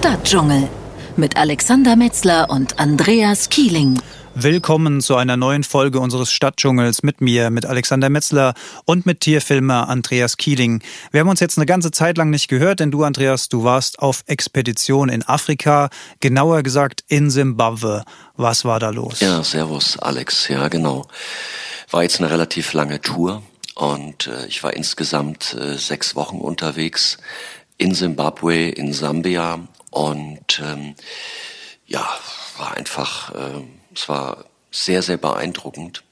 Stadtdschungel 0.00 0.66
mit 1.18 1.36
Alexander 1.36 1.94
Metzler 1.94 2.48
und 2.48 2.78
Andreas 2.80 3.50
Kieling. 3.50 4.00
Willkommen 4.34 5.02
zu 5.02 5.16
einer 5.16 5.36
neuen 5.36 5.62
Folge 5.62 6.00
unseres 6.00 6.32
Stadtdschungels 6.32 7.02
mit 7.02 7.20
mir, 7.20 7.50
mit 7.50 7.66
Alexander 7.66 8.08
Metzler 8.08 8.54
und 8.86 9.04
mit 9.04 9.20
Tierfilmer 9.20 9.90
Andreas 9.90 10.38
Kieling. 10.38 10.82
Wir 11.10 11.20
haben 11.20 11.28
uns 11.28 11.40
jetzt 11.40 11.58
eine 11.58 11.66
ganze 11.66 11.90
Zeit 11.90 12.16
lang 12.16 12.30
nicht 12.30 12.48
gehört, 12.48 12.80
denn 12.80 12.90
du, 12.90 13.04
Andreas, 13.04 13.50
du 13.50 13.62
warst 13.62 13.98
auf 13.98 14.24
Expedition 14.26 15.10
in 15.10 15.22
Afrika, 15.22 15.90
genauer 16.20 16.62
gesagt 16.62 17.04
in 17.08 17.28
Simbabwe. 17.28 18.04
Was 18.36 18.64
war 18.64 18.80
da 18.80 18.88
los? 18.88 19.20
Ja, 19.20 19.44
servus, 19.44 19.98
Alex. 19.98 20.48
Ja, 20.48 20.68
genau. 20.68 21.08
War 21.90 22.04
jetzt 22.04 22.20
eine 22.20 22.30
relativ 22.30 22.72
lange 22.72 23.02
Tour 23.02 23.42
und 23.74 24.28
äh, 24.28 24.46
ich 24.46 24.62
war 24.62 24.72
insgesamt 24.72 25.54
äh, 25.60 25.76
sechs 25.76 26.16
Wochen 26.16 26.38
unterwegs 26.38 27.18
in 27.76 27.92
Simbabwe, 27.94 28.70
in 28.70 28.94
Sambia 28.94 29.58
und 29.90 30.60
ähm, 30.64 30.94
ja, 31.86 32.08
war 32.56 32.76
einfach, 32.76 33.34
äh, 33.34 33.62
es 33.94 34.08
war 34.08 34.44
sehr, 34.70 35.02
sehr 35.02 35.16
beeindruckend. 35.16 36.04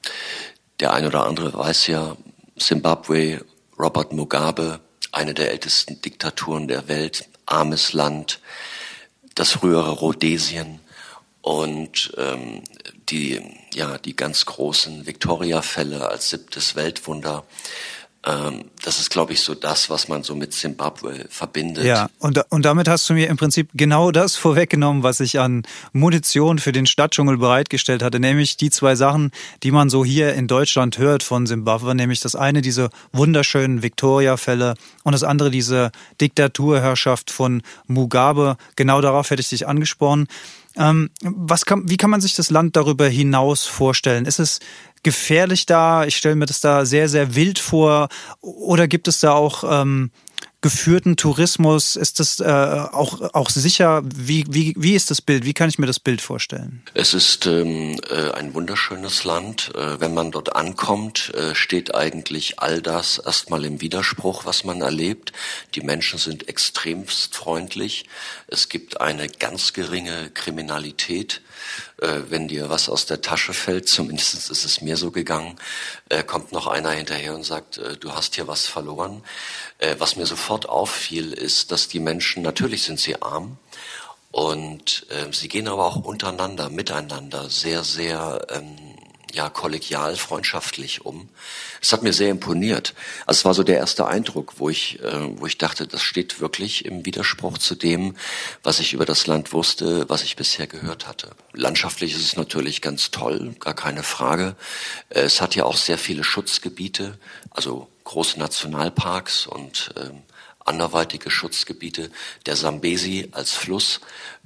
Der 0.79 0.93
ein 0.93 1.05
oder 1.05 1.25
andere 1.25 1.53
weiß 1.53 1.87
ja, 1.87 2.15
Simbabwe, 2.57 3.45
Robert 3.77 4.11
Mugabe, 4.11 4.81
eine 5.11 5.33
der 5.33 5.51
ältesten 5.51 6.01
Diktaturen 6.01 6.67
der 6.67 6.87
Welt, 6.87 7.29
armes 7.45 7.93
Land, 7.93 8.41
das 9.35 9.51
frühere 9.51 9.91
Rhodesien 9.91 10.81
und 11.41 12.13
ähm, 12.17 12.63
die 13.09 13.41
ja 13.73 13.97
die 13.97 14.15
ganz 14.15 14.45
großen 14.45 15.05
Victoria-Fälle 15.05 16.09
als 16.09 16.29
siebtes 16.29 16.75
Weltwunder 16.75 17.45
ähm, 18.25 18.65
das 18.83 18.99
ist, 18.99 19.09
glaube 19.09 19.31
ich, 19.31 19.39
so 19.39 19.55
das, 19.55 19.89
was 19.89 20.09
man 20.09 20.23
so 20.23 20.35
mit 20.35 20.53
Zimbabwe 20.53 21.25
verbindet. 21.29 21.85
Ja, 21.85 22.09
und, 22.19 22.39
und 22.49 22.65
damit 22.65 22.89
hast 22.89 23.09
du 23.09 23.13
mir 23.13 23.27
im 23.27 23.37
Prinzip 23.37 23.69
genau 23.73 24.11
das 24.11 24.35
vorweggenommen, 24.35 25.03
was 25.03 25.21
ich 25.21 25.39
an 25.39 25.63
Munition 25.93 26.59
für 26.59 26.73
den 26.73 26.85
Stadtdschungel 26.85 27.37
bereitgestellt 27.37 28.03
hatte, 28.03 28.19
nämlich 28.19 28.57
die 28.57 28.71
zwei 28.71 28.95
Sachen, 28.95 29.31
die 29.63 29.71
man 29.71 29.89
so 29.89 30.03
hier 30.03 30.33
in 30.33 30.47
Deutschland 30.47 30.97
hört 30.97 31.23
von 31.23 31.47
Zimbabwe, 31.47 31.95
nämlich 31.95 32.19
das 32.19 32.35
eine 32.35 32.61
diese 32.61 32.89
wunderschönen 33.13 33.83
Victoria-Fälle 33.83 34.73
und 35.03 35.13
das 35.13 35.23
andere 35.23 35.49
diese 35.49 35.91
Diktaturherrschaft 36.19 37.31
von 37.31 37.61
Mugabe. 37.87 38.57
Genau 38.75 38.99
darauf 38.99 39.29
hätte 39.29 39.41
ich 39.41 39.49
dich 39.49 39.65
angesprochen. 39.65 40.27
Ähm, 40.79 41.09
was 41.21 41.65
kann, 41.65 41.89
wie 41.89 41.97
kann 41.97 42.09
man 42.09 42.21
sich 42.21 42.35
das 42.35 42.49
Land 42.49 42.75
darüber 42.75 43.07
hinaus 43.07 43.65
vorstellen? 43.65 44.25
Ist 44.25 44.39
es 44.39 44.59
gefährlich 45.03 45.65
da? 45.65 46.05
Ich 46.05 46.15
stelle 46.15 46.35
mir 46.35 46.45
das 46.45 46.61
da 46.61 46.85
sehr, 46.85 47.09
sehr 47.09 47.35
wild 47.35 47.59
vor. 47.59 48.07
Oder 48.39 48.87
gibt 48.87 49.09
es 49.09 49.19
da 49.19 49.33
auch 49.33 49.63
ähm, 49.69 50.11
geführten 50.61 51.15
Tourismus? 51.15 51.95
Ist 51.95 52.19
das 52.19 52.39
äh, 52.39 52.45
auch, 52.45 53.33
auch 53.33 53.49
sicher? 53.49 54.01
Wie, 54.03 54.45
wie, 54.49 54.73
wie 54.77 54.93
ist 54.93 55.09
das 55.09 55.21
Bild? 55.21 55.45
Wie 55.45 55.53
kann 55.53 55.69
ich 55.69 55.79
mir 55.79 55.85
das 55.85 55.99
Bild 55.99 56.21
vorstellen? 56.21 56.83
Es 56.93 57.13
ist 57.13 57.45
ähm, 57.45 57.99
äh, 58.09 58.31
ein 58.31 58.53
wunderschönes 58.53 59.23
Land. 59.23 59.71
Äh, 59.75 59.99
wenn 59.99 60.13
man 60.13 60.31
dort 60.31 60.55
ankommt, 60.55 61.33
äh, 61.33 61.55
steht 61.55 61.95
eigentlich 61.95 62.59
all 62.59 62.81
das 62.81 63.17
erstmal 63.19 63.63
im 63.65 63.81
Widerspruch, 63.81 64.45
was 64.45 64.63
man 64.63 64.81
erlebt. 64.81 65.31
Die 65.75 65.81
Menschen 65.81 66.19
sind 66.19 66.49
extremst 66.49 67.35
freundlich. 67.35 68.05
Es 68.47 68.69
gibt 68.69 68.99
eine 68.99 69.29
ganz 69.29 69.73
geringe 69.73 70.29
Kriminalität. 70.33 71.41
Äh, 72.01 72.21
wenn 72.29 72.47
dir 72.47 72.69
was 72.69 72.89
aus 72.89 73.05
der 73.05 73.21
Tasche 73.21 73.53
fällt, 73.53 73.87
zumindest 73.87 74.49
ist 74.49 74.65
es 74.65 74.81
mir 74.81 74.97
so 74.97 75.11
gegangen, 75.11 75.55
äh, 76.09 76.23
kommt 76.23 76.51
noch 76.51 76.67
einer 76.67 76.91
hinterher 76.91 77.35
und 77.35 77.43
sagt, 77.43 77.77
äh, 77.77 77.97
du 77.97 78.13
hast 78.13 78.35
hier 78.35 78.47
was 78.47 78.67
verloren. 78.67 79.23
Äh, 79.79 79.95
was 79.99 80.15
mir 80.15 80.25
sofort 80.25 80.67
auffiel, 80.67 81.33
ist, 81.33 81.71
dass 81.71 81.87
die 81.87 81.99
Menschen, 81.99 82.43
natürlich 82.43 82.83
sind 82.83 82.99
sie 82.99 83.21
arm, 83.21 83.57
und 84.31 85.07
äh, 85.09 85.33
sie 85.33 85.47
gehen 85.47 85.67
aber 85.67 85.85
auch 85.85 85.95
untereinander, 85.95 86.69
miteinander 86.69 87.49
sehr, 87.49 87.83
sehr 87.83 88.45
ähm, 88.49 88.75
ja 89.35 89.49
kollegial, 89.49 90.15
freundschaftlich 90.15 91.05
um. 91.05 91.29
Es 91.81 91.93
hat 91.93 92.03
mir 92.03 92.13
sehr 92.13 92.29
imponiert. 92.29 92.93
Also 93.25 93.39
es 93.39 93.45
war 93.45 93.53
so 93.53 93.63
der 93.63 93.77
erste 93.77 94.07
Eindruck, 94.07 94.53
wo 94.57 94.69
ich, 94.69 94.99
äh, 95.01 95.39
wo 95.39 95.45
ich 95.45 95.57
dachte, 95.57 95.87
das 95.87 96.01
steht 96.01 96.39
wirklich 96.39 96.85
im 96.85 97.05
Widerspruch 97.05 97.57
zu 97.57 97.75
dem, 97.75 98.15
was 98.63 98.79
ich 98.79 98.93
über 98.93 99.05
das 99.05 99.27
Land 99.27 99.53
wusste, 99.53 100.09
was 100.09 100.23
ich 100.23 100.35
bisher 100.35 100.67
gehört 100.67 101.07
hatte. 101.07 101.31
Landschaftlich 101.53 102.13
ist 102.13 102.25
es 102.25 102.35
natürlich 102.35 102.81
ganz 102.81 103.11
toll, 103.11 103.55
gar 103.59 103.75
keine 103.75 104.03
Frage. 104.03 104.55
Äh, 105.09 105.21
es 105.21 105.41
hat 105.41 105.55
ja 105.55 105.65
auch 105.65 105.77
sehr 105.77 105.97
viele 105.97 106.23
Schutzgebiete, 106.23 107.17
also 107.51 107.87
große 108.03 108.39
Nationalparks 108.39 109.45
und 109.45 109.93
ähm, 109.97 110.23
anderweitige 110.69 111.31
Schutzgebiete. 111.31 112.11
Der 112.45 112.55
Sambesi 112.55 113.29
als 113.31 113.53
Fluss 113.53 113.99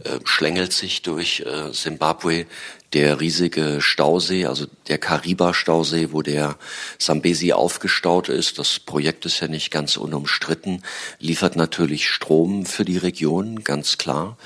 äh, 0.03 0.19
schlängelt 0.23 0.73
sich 0.73 1.01
durch 1.01 1.41
äh, 1.41 1.71
Simbabwe. 1.73 2.45
Der 2.93 3.19
riesige 3.19 3.81
Stausee, 3.81 4.45
also 4.45 4.67
der 4.87 4.99
Kariba-Stausee, 4.99 6.09
wo 6.11 6.21
der 6.21 6.57
Sambesi 6.99 7.51
aufgestaut 7.51 8.29
ist, 8.29 8.59
das 8.59 8.79
Projekt 8.79 9.25
ist 9.25 9.39
ja 9.39 9.47
nicht 9.47 9.71
ganz 9.71 9.97
unumstritten, 9.97 10.83
liefert 11.19 11.55
natürlich 11.55 12.07
Strom 12.07 12.65
für 12.67 12.85
die 12.85 12.97
Region, 12.97 13.63
ganz 13.63 13.97
klar. 13.97 14.37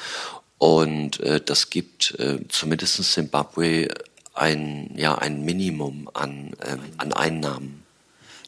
Und 0.58 1.20
äh, 1.20 1.42
das 1.44 1.70
gibt 1.70 2.18
äh, 2.20 2.40
zumindest 2.48 3.04
Simbabwe 3.04 3.90
ein, 4.34 4.92
ja, 4.96 5.16
ein 5.16 5.44
Minimum 5.44 6.10
an, 6.14 6.54
äh, 6.62 6.78
an 6.98 7.12
Einnahmen. 7.12 7.84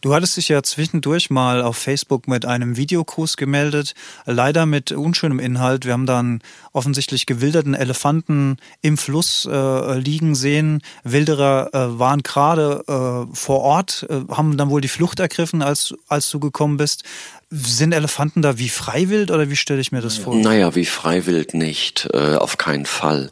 Du 0.01 0.13
hattest 0.13 0.37
dich 0.37 0.47
ja 0.47 0.63
zwischendurch 0.63 1.29
mal 1.29 1.61
auf 1.61 1.75
Facebook 1.75 2.27
mit 2.27 2.45
einem 2.45 2.77
Videokurs 2.77 3.35
gemeldet, 3.35 3.95
leider 4.25 4.65
mit 4.65 4.93
unschönem 4.93 5.39
Inhalt. 5.39 5.85
Wir 5.85 5.91
haben 5.91 6.05
dann 6.05 6.41
offensichtlich 6.71 7.25
gewilderten 7.25 7.73
Elefanten 7.73 8.57
im 8.81 8.97
Fluss 8.97 9.45
äh, 9.51 9.99
liegen 9.99 10.35
sehen. 10.35 10.81
Wilderer 11.03 11.69
äh, 11.73 11.99
waren 11.99 12.23
gerade 12.23 12.83
äh, 12.87 13.35
vor 13.35 13.59
Ort, 13.59 14.05
äh, 14.09 14.21
haben 14.33 14.55
dann 14.55 14.69
wohl 14.69 14.79
die 14.79 14.87
Flucht 14.87 15.19
ergriffen, 15.19 15.61
als, 15.61 15.93
als 16.07 16.29
du 16.29 16.39
gekommen 16.39 16.77
bist. 16.77 17.03
Sind 17.49 17.93
Elefanten 17.93 18.41
da 18.41 18.57
wie 18.57 18.69
freiwild 18.69 19.31
oder 19.31 19.49
wie 19.49 19.57
stelle 19.57 19.81
ich 19.81 19.91
mir 19.91 20.01
das 20.01 20.17
vor? 20.17 20.35
Naja, 20.35 20.75
wie 20.75 20.85
freiwild 20.85 21.53
nicht, 21.53 22.07
äh, 22.13 22.35
auf 22.35 22.57
keinen 22.57 22.85
Fall. 22.85 23.31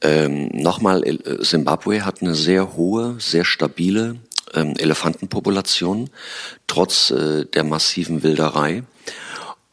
Ähm, 0.00 0.48
Nochmal, 0.52 1.02
Simbabwe 1.40 2.04
hat 2.04 2.20
eine 2.20 2.34
sehr 2.34 2.76
hohe, 2.76 3.16
sehr 3.18 3.44
stabile 3.44 4.16
ähm, 4.54 4.74
Elefantenpopulation, 4.76 6.10
trotz 6.66 7.10
äh, 7.10 7.44
der 7.46 7.64
massiven 7.64 8.22
Wilderei. 8.22 8.82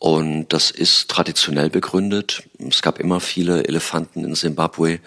Und 0.03 0.47
das 0.50 0.72
ist 0.72 1.12
traditionell 1.12 1.69
begründet. 1.69 2.42
Es 2.58 2.81
gab 2.81 3.00
immer 3.00 3.20
viele 3.20 3.66
Elefanten 3.66 4.24
in 4.24 4.34
Simbabwe. 4.34 5.00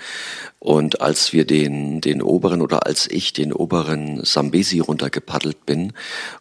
Und 0.60 1.00
als 1.00 1.32
wir 1.32 1.44
den, 1.44 2.00
den 2.00 2.22
oberen 2.22 2.62
oder 2.62 2.86
als 2.86 3.10
ich 3.10 3.32
den 3.32 3.52
oberen 3.52 4.24
Sambesi 4.24 4.78
runtergepaddelt 4.78 5.66
bin, 5.66 5.94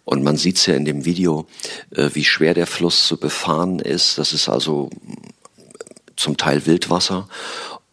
und 0.05 0.23
man 0.23 0.37
sieht's 0.37 0.67
ja 0.67 0.75
in 0.75 0.85
dem 0.85 1.03
Video, 1.03 1.47
äh, 1.95 2.11
wie 2.13 2.23
schwer 2.23 2.53
der 2.53 2.67
Fluss 2.67 3.07
zu 3.07 3.17
befahren 3.17 3.79
ist. 3.79 4.19
Das 4.19 4.33
ist 4.33 4.47
also 4.47 4.91
zum 6.15 6.37
Teil 6.37 6.67
Wildwasser. 6.67 7.27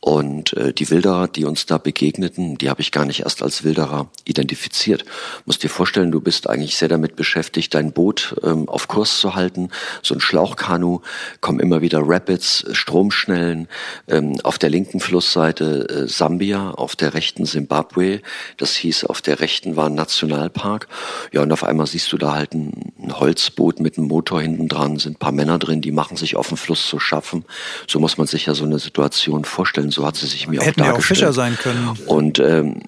Und 0.03 0.55
äh, 0.55 0.73
die 0.73 0.89
Wilderer, 0.89 1.29
die 1.29 1.45
uns 1.45 1.67
da 1.67 1.77
begegneten, 1.77 2.57
die 2.57 2.71
habe 2.71 2.81
ich 2.81 2.91
gar 2.91 3.05
nicht 3.05 3.21
erst 3.21 3.43
als 3.43 3.65
Wilderer 3.65 4.09
identifiziert. 4.25 5.05
Musst 5.45 5.63
dir 5.63 5.69
vorstellen, 5.69 6.11
du 6.11 6.23
bist 6.23 6.49
eigentlich 6.49 6.77
sehr 6.77 6.89
damit 6.89 7.17
beschäftigt, 7.17 7.75
dein 7.75 7.93
Boot 7.93 8.35
ähm, 8.43 8.67
auf 8.67 8.89
Kurs 8.89 9.21
zu 9.21 9.35
halten. 9.35 9.69
So 10.03 10.15
ein 10.15 10.21
Schlauchkanu, 10.21 11.01
kommen 11.43 11.61
immer 11.61 11.83
wieder 11.83 12.01
Rapids, 12.03 12.65
Stromschnellen. 12.73 13.69
Ähm, 14.09 14.41
auf 14.43 14.59
der 14.59 14.71
linken 14.71 15.01
Flussseite 15.01 15.89
äh, 15.91 16.09
Sambia, 16.09 16.71
auf 16.71 16.97
der 16.97 17.13
rechten 17.13 17.45
Simbabwe. 17.45 18.23
Das 18.57 18.75
hieß, 18.77 19.05
auf 19.05 19.21
der 19.21 19.41
rechten 19.41 19.77
war 19.77 19.87
ein 19.87 19.95
Nationalpark. 19.95 20.89
Ja, 21.33 21.43
und 21.43 21.53
auf 21.53 21.63
einmal 21.63 21.87
siehst 21.87 22.11
du 22.11 22.17
da 22.17 22.33
halt 22.33 22.55
ein, 22.55 22.95
ein 23.03 23.21
Holzboot 23.21 23.81
mit 23.81 23.99
einem 23.99 24.09
Motor 24.09 24.41
hinten 24.41 24.67
dran, 24.67 24.99
sind 24.99 25.19
paar 25.19 25.33
Männer 25.33 25.59
drin, 25.59 25.83
die 25.83 25.93
machen 25.93 26.17
sich 26.17 26.37
auf 26.37 26.49
dem 26.49 26.57
Fluss 26.57 26.89
zu 26.89 26.99
schaffen. 26.99 27.45
So 27.87 28.01
muss 28.01 28.17
man 28.17 28.27
sich 28.27 28.47
ja 28.47 28.55
so 28.55 28.65
eine 28.65 28.79
Situation 28.79 29.45
vorstellen 29.45 29.90
so 29.91 30.07
hat 30.07 30.17
sie 30.17 30.27
sich 30.27 30.49
mir 30.49 30.61
Hätten 30.61 30.83
auch 30.83 30.87
dargestellt. 30.87 31.21
Hätten 31.21 31.27
auch 31.27 31.31
Fischer 31.31 31.33
sein 31.33 31.59
können. 31.59 31.99
Und 32.07 32.39
ähm, 32.39 32.83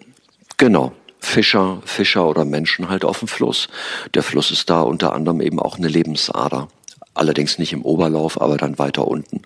genau, 0.56 0.92
Fischer, 1.18 1.80
Fischer 1.84 2.28
oder 2.28 2.44
Menschen 2.44 2.88
halt 2.88 3.04
auf 3.04 3.20
dem 3.20 3.28
Fluss. 3.28 3.68
Der 4.14 4.22
Fluss 4.22 4.50
ist 4.50 4.68
da 4.68 4.82
unter 4.82 5.12
anderem 5.12 5.40
eben 5.40 5.60
auch 5.60 5.78
eine 5.78 5.88
Lebensader. 5.88 6.68
Allerdings 7.14 7.58
nicht 7.58 7.74
im 7.74 7.82
Oberlauf, 7.82 8.40
aber 8.40 8.56
dann 8.56 8.78
weiter 8.78 9.06
unten. 9.06 9.42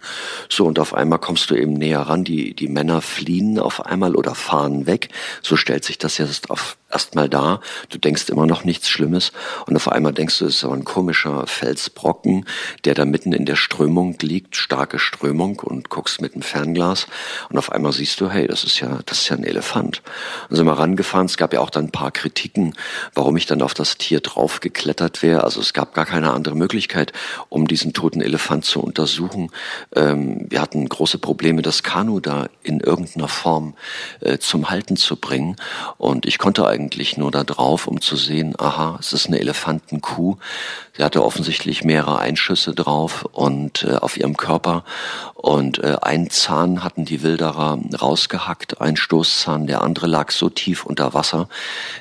So, 0.49 0.67
und 0.67 0.79
auf 0.79 0.95
einmal 0.95 1.19
kommst 1.19 1.51
du 1.51 1.57
eben 1.57 1.73
näher 1.73 2.01
ran. 2.01 2.23
Die, 2.23 2.55
die 2.55 2.69
Männer 2.69 3.03
fliehen 3.03 3.59
auf 3.59 3.85
einmal 3.85 4.15
oder 4.15 4.37
fahren 4.37 4.87
weg. 4.87 5.09
So 5.43 5.57
stellt 5.57 5.85
sich 5.85 5.99
das 5.99 6.19
jetzt 6.19 6.49
auf 6.51 6.77
erstmal 6.91 7.29
da, 7.29 7.61
du 7.89 7.99
denkst 7.99 8.29
immer 8.29 8.47
noch 8.47 8.65
nichts 8.65 8.89
Schlimmes. 8.89 9.33
Und 9.67 9.77
auf 9.77 9.91
einmal 9.91 10.13
denkst 10.13 10.39
du, 10.39 10.47
es 10.47 10.55
ist 10.55 10.61
so 10.61 10.71
ein 10.71 10.85
komischer 10.85 11.47
Felsbrocken, 11.47 12.47
der 12.85 12.95
da 12.95 13.05
mitten 13.05 13.33
in 13.33 13.45
der 13.45 13.57
Strömung 13.57 14.17
liegt, 14.21 14.57
starke 14.57 14.99
Strömung 14.99 15.59
und 15.61 15.91
guckst 15.91 16.21
mit 16.21 16.35
dem 16.35 16.43
Fernglas. 16.43 17.07
Und 17.51 17.59
auf 17.59 17.73
einmal 17.73 17.93
siehst 17.93 18.21
du, 18.21 18.31
hey, 18.31 18.47
das 18.47 18.65
ist 18.65 18.81
ja, 18.81 19.01
das 19.07 19.21
ist 19.21 19.29
ja 19.29 19.37
ein 19.37 19.45
Elefant. 19.45 20.03
Und 20.49 20.57
sind 20.57 20.67
wir 20.67 20.79
rangefahren, 20.79 21.27
es 21.27 21.37
gab 21.37 21.53
ja 21.53 21.61
auch 21.61 21.71
dann 21.71 21.87
ein 21.87 21.93
paar 21.93 22.13
Kritiken, 22.13 22.75
warum 23.15 23.37
ich 23.37 23.47
dann 23.47 23.63
auf 23.63 23.75
das 23.75 23.99
Tier 23.99 24.21
draufgeklettert 24.21 25.23
wäre, 25.23 25.45
also 25.45 25.61
es 25.61 25.73
gab 25.73 25.95
gar 25.95 26.07
keine 26.07 26.33
andere 26.33 26.55
Möglichkeit, 26.55 27.13
um 27.49 27.67
diesen 27.67 27.93
toten 27.93 28.21
Elefant 28.21 28.65
zu 28.65 28.81
untersuchen. 28.81 29.51
Ähm, 29.95 30.47
wir 30.49 30.61
hatten 30.61 30.89
große 30.89 31.19
Probleme, 31.19 31.63
das 31.63 31.83
Kanu 31.83 32.21
da 32.21 32.49
in 32.63 32.81
irgendeiner 32.81 33.29
Form 33.29 33.75
äh, 34.21 34.39
zum 34.39 34.71
Halten 34.71 34.97
zu 34.97 35.17
bringen. 35.17 35.57
Und 35.99 36.27
ich 36.27 36.39
konnte 36.39 36.67
eigentlich 36.77 37.17
nur 37.17 37.31
da 37.31 37.43
drauf, 37.43 37.87
um 37.87 38.01
zu 38.01 38.17
sehen, 38.17 38.55
aha, 38.59 38.99
es 39.01 39.13
ist 39.13 39.27
eine 39.27 39.41
Elefantenkuh. 39.41 40.37
Sie 40.97 41.05
hatte 41.05 41.23
offensichtlich 41.23 41.85
mehrere 41.85 42.19
Einschüsse 42.19 42.75
drauf 42.75 43.29
und 43.33 43.83
äh, 43.83 43.97
auf 43.97 44.17
ihrem 44.17 44.37
Körper 44.37 44.85
und 45.35 45.79
äh, 45.85 45.97
ein 46.01 46.31
Zahn 46.31 46.83
hatten 46.83 47.05
die 47.05 47.23
Wilderer 47.23 47.79
rausgehackt, 48.01 48.81
ein 48.81 48.97
Stoßzahn, 48.97 49.67
der 49.67 49.83
andere 49.83 50.07
lag 50.07 50.31
so 50.31 50.49
tief 50.49 50.87
unter 50.87 51.13
Wasser, 51.13 51.49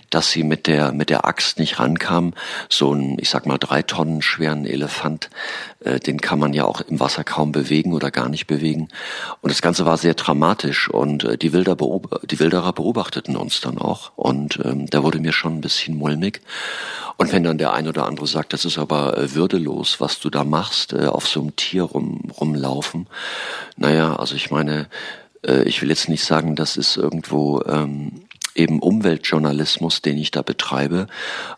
dass 0.10 0.32
sie 0.32 0.44
mit 0.44 0.66
der 0.66 0.94
mit 0.94 1.10
der 1.10 1.26
Axt 1.26 1.60
nicht 1.60 1.80
rankam. 1.80 2.34
So 2.70 2.94
ein, 2.94 3.18
ich 3.20 3.30
sag 3.30 3.46
mal, 3.46 3.58
drei 3.58 3.82
Tonnen 3.82 4.22
schweren 4.22 4.66
Elefant, 4.66 5.30
äh, 5.82 6.00
den 6.00 6.22
kann 6.22 6.40
man 6.40 6.54
ja 6.54 6.64
auch 6.64 6.80
im 6.82 7.00
Wasser 7.02 7.26
kaum 7.26 7.52
bewegen 7.52 7.94
oder 7.94 8.12
gar 8.12 8.30
nicht 8.30 8.48
bewegen. 8.48 8.88
Und 9.42 9.52
das 9.52 9.62
Ganze 9.62 9.86
war 9.86 9.98
sehr 9.98 10.14
dramatisch 10.14 10.90
und 10.90 11.26
äh, 11.26 11.38
die 11.38 11.52
Wilder 11.52 11.76
die 11.76 12.40
Wilderer 12.40 12.72
beobachteten 12.72 13.36
uns 13.36 13.60
dann 13.60 13.78
auch 13.78 14.14
und 14.16 14.60
ähm, 14.64 14.90
da 14.90 15.04
wurde 15.04 15.20
mir 15.20 15.34
schon 15.34 15.58
ein 15.58 15.62
bisschen 15.62 15.98
mulmig. 15.98 16.42
Und 17.18 17.32
wenn 17.32 17.44
dann 17.44 17.58
der 17.58 17.74
ein 17.74 17.88
oder 17.88 18.06
andere 18.06 18.28
sagt, 18.28 18.52
das 18.52 18.66
ist 18.66 18.78
aber 18.78 18.85
äh, 18.92 19.34
würdelos, 19.34 20.00
was 20.00 20.20
du 20.20 20.30
da 20.30 20.44
machst, 20.44 20.94
äh, 20.94 21.08
auf 21.08 21.28
so 21.28 21.42
einem 21.42 21.56
Tier 21.56 21.84
rum, 21.84 22.32
rumlaufen. 22.40 23.08
Naja, 23.78 24.16
also 24.16 24.36
ich 24.36 24.52
meine, 24.52 24.88
äh, 25.46 25.64
ich 25.64 25.82
will 25.82 25.90
jetzt 25.90 26.10
nicht 26.10 26.24
sagen, 26.24 26.56
das 26.56 26.78
ist 26.78 26.98
irgendwo 26.98 27.62
ähm, 27.64 28.25
eben 28.56 28.80
Umweltjournalismus, 28.80 30.02
den 30.02 30.18
ich 30.18 30.32
da 30.32 30.42
betreibe. 30.42 31.08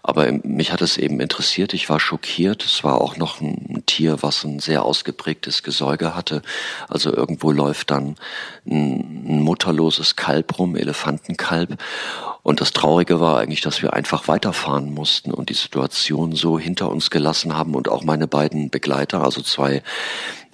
Aber 0.04 0.32
mich 0.44 0.74
hat 0.74 0.82
es 0.82 0.98
eben 0.98 1.20
interessiert. 1.20 1.74
Ich 1.74 1.90
war 1.90 2.00
schockiert. 2.00 2.66
Es 2.66 2.84
war 2.84 3.00
auch 3.00 3.18
noch 3.18 3.40
ein 3.40 3.84
Tier, 3.86 4.22
was 4.22 4.44
ein 4.44 4.60
sehr 4.60 4.84
ausgeprägtes 4.84 5.64
Gesäuge 5.64 6.16
hatte. 6.16 6.42
Also 6.90 7.14
irgendwo 7.14 7.52
läuft 7.52 7.92
dann 7.92 8.16
ein, 8.66 9.44
mutterloses 9.44 10.16
Kalb 10.16 10.58
rum, 10.58 10.76
Elefantenkalb. 10.76 11.78
Und 12.44 12.62
das 12.62 12.72
Traurige 12.72 13.20
war 13.20 13.38
eigentlich, 13.38 13.62
dass 13.62 13.82
wir 13.82 13.94
einfach 13.94 14.28
weiterfahren 14.28 14.94
mussten 14.94 15.34
und 15.34 15.50
die 15.50 15.54
Situation 15.54 16.34
so 16.34 16.58
hinter 16.58 16.90
uns 16.90 17.10
gelassen 17.10 17.56
haben 17.56 17.76
und 17.76 17.90
auch 17.90 18.04
meine 18.04 18.28
beiden 18.28 18.70
Begleiter, 18.70 19.22
also 19.24 19.42
zwei 19.42 19.84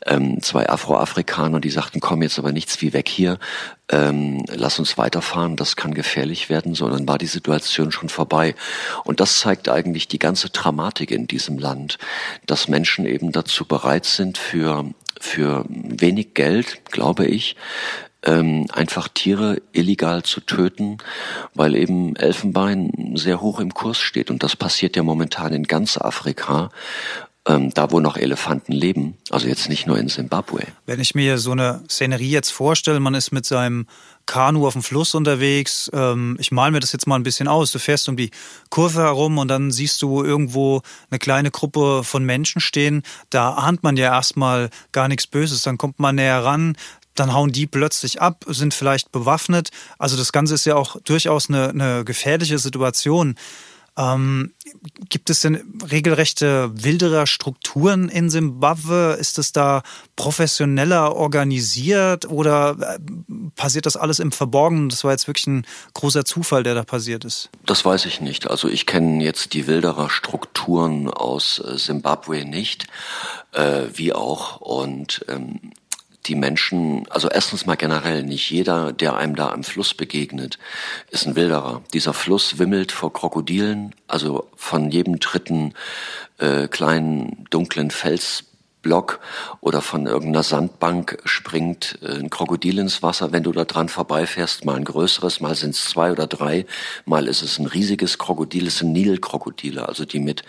ähm, 0.05 0.41
zwei 0.41 0.69
Afroafrikaner, 0.69 1.59
die 1.59 1.69
sagten, 1.69 1.99
komm 1.99 2.21
jetzt 2.21 2.39
aber 2.39 2.51
nichts 2.51 2.81
wie 2.81 2.93
weg 2.93 3.07
hier, 3.07 3.39
ähm, 3.89 4.43
lass 4.53 4.79
uns 4.79 4.97
weiterfahren, 4.97 5.55
das 5.55 5.75
kann 5.75 5.93
gefährlich 5.93 6.49
werden, 6.49 6.75
sondern 6.75 7.07
war 7.07 7.17
die 7.17 7.25
Situation 7.25 7.91
schon 7.91 8.09
vorbei. 8.09 8.55
Und 9.03 9.19
das 9.19 9.39
zeigt 9.39 9.69
eigentlich 9.69 10.07
die 10.07 10.19
ganze 10.19 10.49
Dramatik 10.49 11.11
in 11.11 11.27
diesem 11.27 11.57
Land, 11.57 11.97
dass 12.45 12.67
Menschen 12.67 13.05
eben 13.05 13.31
dazu 13.31 13.65
bereit 13.65 14.05
sind, 14.05 14.37
für, 14.37 14.85
für 15.19 15.65
wenig 15.69 16.33
Geld, 16.33 16.85
glaube 16.91 17.25
ich, 17.25 17.55
ähm, 18.25 18.67
einfach 18.71 19.09
Tiere 19.09 19.61
illegal 19.73 20.23
zu 20.23 20.39
töten, 20.41 20.97
weil 21.53 21.75
eben 21.75 22.15
Elfenbein 22.15 23.13
sehr 23.15 23.41
hoch 23.41 23.59
im 23.59 23.73
Kurs 23.73 23.99
steht. 23.99 24.31
Und 24.31 24.43
das 24.43 24.55
passiert 24.55 24.95
ja 24.95 25.03
momentan 25.03 25.53
in 25.53 25.63
ganz 25.63 25.97
Afrika 25.97 26.71
ähm, 27.45 27.73
da 27.73 27.91
wo 27.91 27.99
noch 27.99 28.15
Elefanten 28.15 28.71
leben, 28.71 29.17
also 29.29 29.47
jetzt 29.47 29.67
nicht 29.67 29.85
nur 29.85 29.97
in 29.97 30.07
Simbabwe. 30.07 30.65
Wenn 30.85 30.99
ich 30.99 31.13
mir 31.13 31.37
so 31.37 31.51
eine 31.51 31.83
Szenerie 31.89 32.29
jetzt 32.29 32.51
vorstelle, 32.51 32.99
man 32.99 33.15
ist 33.15 33.31
mit 33.31 33.45
seinem 33.45 33.85
Kanu 34.25 34.65
auf 34.65 34.73
dem 34.73 34.83
Fluss 34.83 35.13
unterwegs, 35.13 35.91
ähm, 35.93 36.37
ich 36.39 36.51
male 36.51 36.71
mir 36.71 36.79
das 36.79 36.93
jetzt 36.93 37.05
mal 37.05 37.15
ein 37.15 37.23
bisschen 37.23 37.49
aus, 37.49 37.71
du 37.71 37.79
fährst 37.79 38.07
um 38.07 38.15
die 38.15 38.31
Kurve 38.69 39.01
herum 39.01 39.37
und 39.37 39.49
dann 39.49 39.71
siehst 39.71 40.01
du 40.01 40.23
irgendwo 40.23 40.81
eine 41.09 41.19
kleine 41.19 41.51
Gruppe 41.51 42.03
von 42.05 42.23
Menschen 42.23 42.61
stehen, 42.61 43.03
da 43.29 43.51
ahnt 43.51 43.83
man 43.83 43.97
ja 43.97 44.13
erstmal 44.13 44.69
gar 44.93 45.09
nichts 45.09 45.27
Böses, 45.27 45.63
dann 45.63 45.77
kommt 45.77 45.99
man 45.99 46.15
näher 46.15 46.45
ran, 46.45 46.77
dann 47.15 47.33
hauen 47.33 47.51
die 47.51 47.67
plötzlich 47.67 48.21
ab, 48.21 48.45
sind 48.47 48.73
vielleicht 48.73 49.11
bewaffnet. 49.11 49.69
Also 49.99 50.17
das 50.17 50.31
Ganze 50.31 50.55
ist 50.55 50.65
ja 50.65 50.75
auch 50.75 50.95
durchaus 51.03 51.49
eine, 51.49 51.69
eine 51.69 52.05
gefährliche 52.05 52.57
Situation. 52.57 53.35
Ähm, 53.95 54.53
gibt 55.09 55.29
es 55.29 55.41
denn 55.41 55.79
regelrechte 55.89 56.71
wilderer 56.73 57.27
Strukturen 57.27 58.09
in 58.09 58.29
Simbabwe? 58.29 59.17
Ist 59.19 59.37
es 59.37 59.51
da 59.51 59.83
professioneller 60.15 61.15
organisiert 61.15 62.25
oder 62.29 62.75
äh, 62.79 62.99
passiert 63.55 63.85
das 63.85 63.95
alles 63.95 64.19
im 64.19 64.31
Verborgenen? 64.31 64.89
Das 64.89 65.03
war 65.03 65.11
jetzt 65.11 65.27
wirklich 65.27 65.47
ein 65.47 65.67
großer 65.93 66.25
Zufall, 66.25 66.63
der 66.63 66.73
da 66.73 66.83
passiert 66.83 67.23
ist. 67.23 67.49
Das 67.65 67.85
weiß 67.85 68.05
ich 68.05 68.19
nicht. 68.19 68.49
Also 68.49 68.67
ich 68.67 68.87
kenne 68.87 69.23
jetzt 69.23 69.53
die 69.53 69.67
wilderer 69.67 70.09
Strukturen 70.09 71.09
aus 71.09 71.59
äh, 71.59 71.77
Simbabwe 71.77 72.45
nicht, 72.45 72.87
äh, 73.51 73.83
wie 73.93 74.13
auch. 74.13 74.59
Und 74.59 75.23
ähm, 75.27 75.71
die 76.25 76.35
Menschen, 76.35 77.05
also 77.09 77.29
erstens 77.29 77.65
mal 77.65 77.75
generell, 77.75 78.23
nicht 78.23 78.49
jeder, 78.49 78.93
der 78.93 79.15
einem 79.15 79.35
da 79.35 79.51
am 79.51 79.63
Fluss 79.63 79.93
begegnet, 79.93 80.57
ist 81.09 81.27
ein 81.27 81.35
Wilderer. 81.35 81.81
Dieser 81.93 82.13
Fluss 82.13 82.59
wimmelt 82.59 82.91
vor 82.91 83.11
Krokodilen, 83.11 83.93
also 84.07 84.49
von 84.55 84.89
jedem 84.89 85.19
dritten 85.19 85.73
äh, 86.37 86.67
kleinen 86.67 87.45
dunklen 87.49 87.91
Fels 87.91 88.45
Block 88.83 89.19
oder 89.61 89.81
von 89.81 90.05
irgendeiner 90.05 90.43
Sandbank 90.43 91.17
springt 91.25 91.97
äh, 92.03 92.19
ein 92.19 92.29
Krokodil 92.29 92.77
ins 92.77 93.01
Wasser. 93.01 93.31
Wenn 93.31 93.41
du 93.41 93.51
da 93.51 93.65
dran 93.65 93.89
vorbeifährst, 93.89 94.65
mal 94.65 94.75
ein 94.75 94.83
größeres, 94.83 95.39
mal 95.39 95.55
sind 95.55 95.73
es 95.73 95.85
zwei 95.85 96.11
oder 96.11 96.27
drei, 96.27 96.67
mal 97.05 97.27
ist 97.27 97.41
es 97.41 97.57
ein 97.57 97.65
riesiges 97.65 98.19
Krokodil, 98.19 98.67
es 98.67 98.77
sind 98.77 98.91
Nilkrokodile, 98.91 99.87
also 99.87 100.05
die 100.05 100.19
mit, 100.19 100.43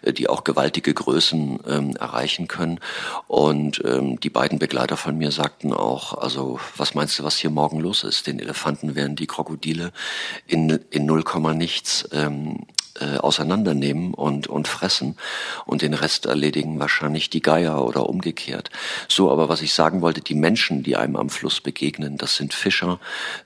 äh, 0.00 0.14
die 0.14 0.30
auch 0.30 0.44
gewaltige 0.44 0.94
Größen 0.94 1.60
ähm, 1.66 1.96
erreichen 1.96 2.48
können. 2.48 2.80
Und 3.26 3.82
ähm, 3.84 4.18
die 4.20 4.30
beiden 4.30 4.58
Begleiter 4.58 4.96
von 4.96 5.18
mir 5.18 5.32
sagten 5.32 5.74
auch, 5.74 6.16
also 6.16 6.58
was 6.76 6.94
meinst 6.94 7.18
du, 7.18 7.24
was 7.24 7.36
hier 7.36 7.50
morgen 7.50 7.80
los 7.80 8.04
ist? 8.04 8.26
Den 8.26 8.38
Elefanten 8.38 8.94
werden 8.94 9.16
die 9.16 9.26
Krokodile 9.26 9.92
in, 10.46 10.70
in 10.90 11.04
null 11.04 11.24
Komma 11.24 11.52
nichts 11.52 12.08
ähm, 12.12 12.66
äh, 13.00 13.16
auseinandernehmen 13.18 14.14
und, 14.14 14.46
und 14.46 14.68
fressen 14.68 15.16
und 15.66 15.82
den 15.82 15.94
Rest 15.94 16.26
erledigen 16.26 16.78
wahrscheinlich 16.78 17.30
die 17.30 17.42
Geier 17.42 17.84
oder 17.84 18.08
umgekehrt. 18.08 18.70
So, 19.08 19.30
aber 19.30 19.48
was 19.48 19.62
ich 19.62 19.74
sagen 19.74 20.00
wollte, 20.00 20.20
die 20.20 20.34
Menschen, 20.34 20.82
die 20.82 20.96
einem 20.96 21.16
am 21.16 21.30
Fluss 21.30 21.60
begegnen, 21.60 22.18
das 22.18 22.36
sind 22.36 22.54
Fischer. 22.54 23.00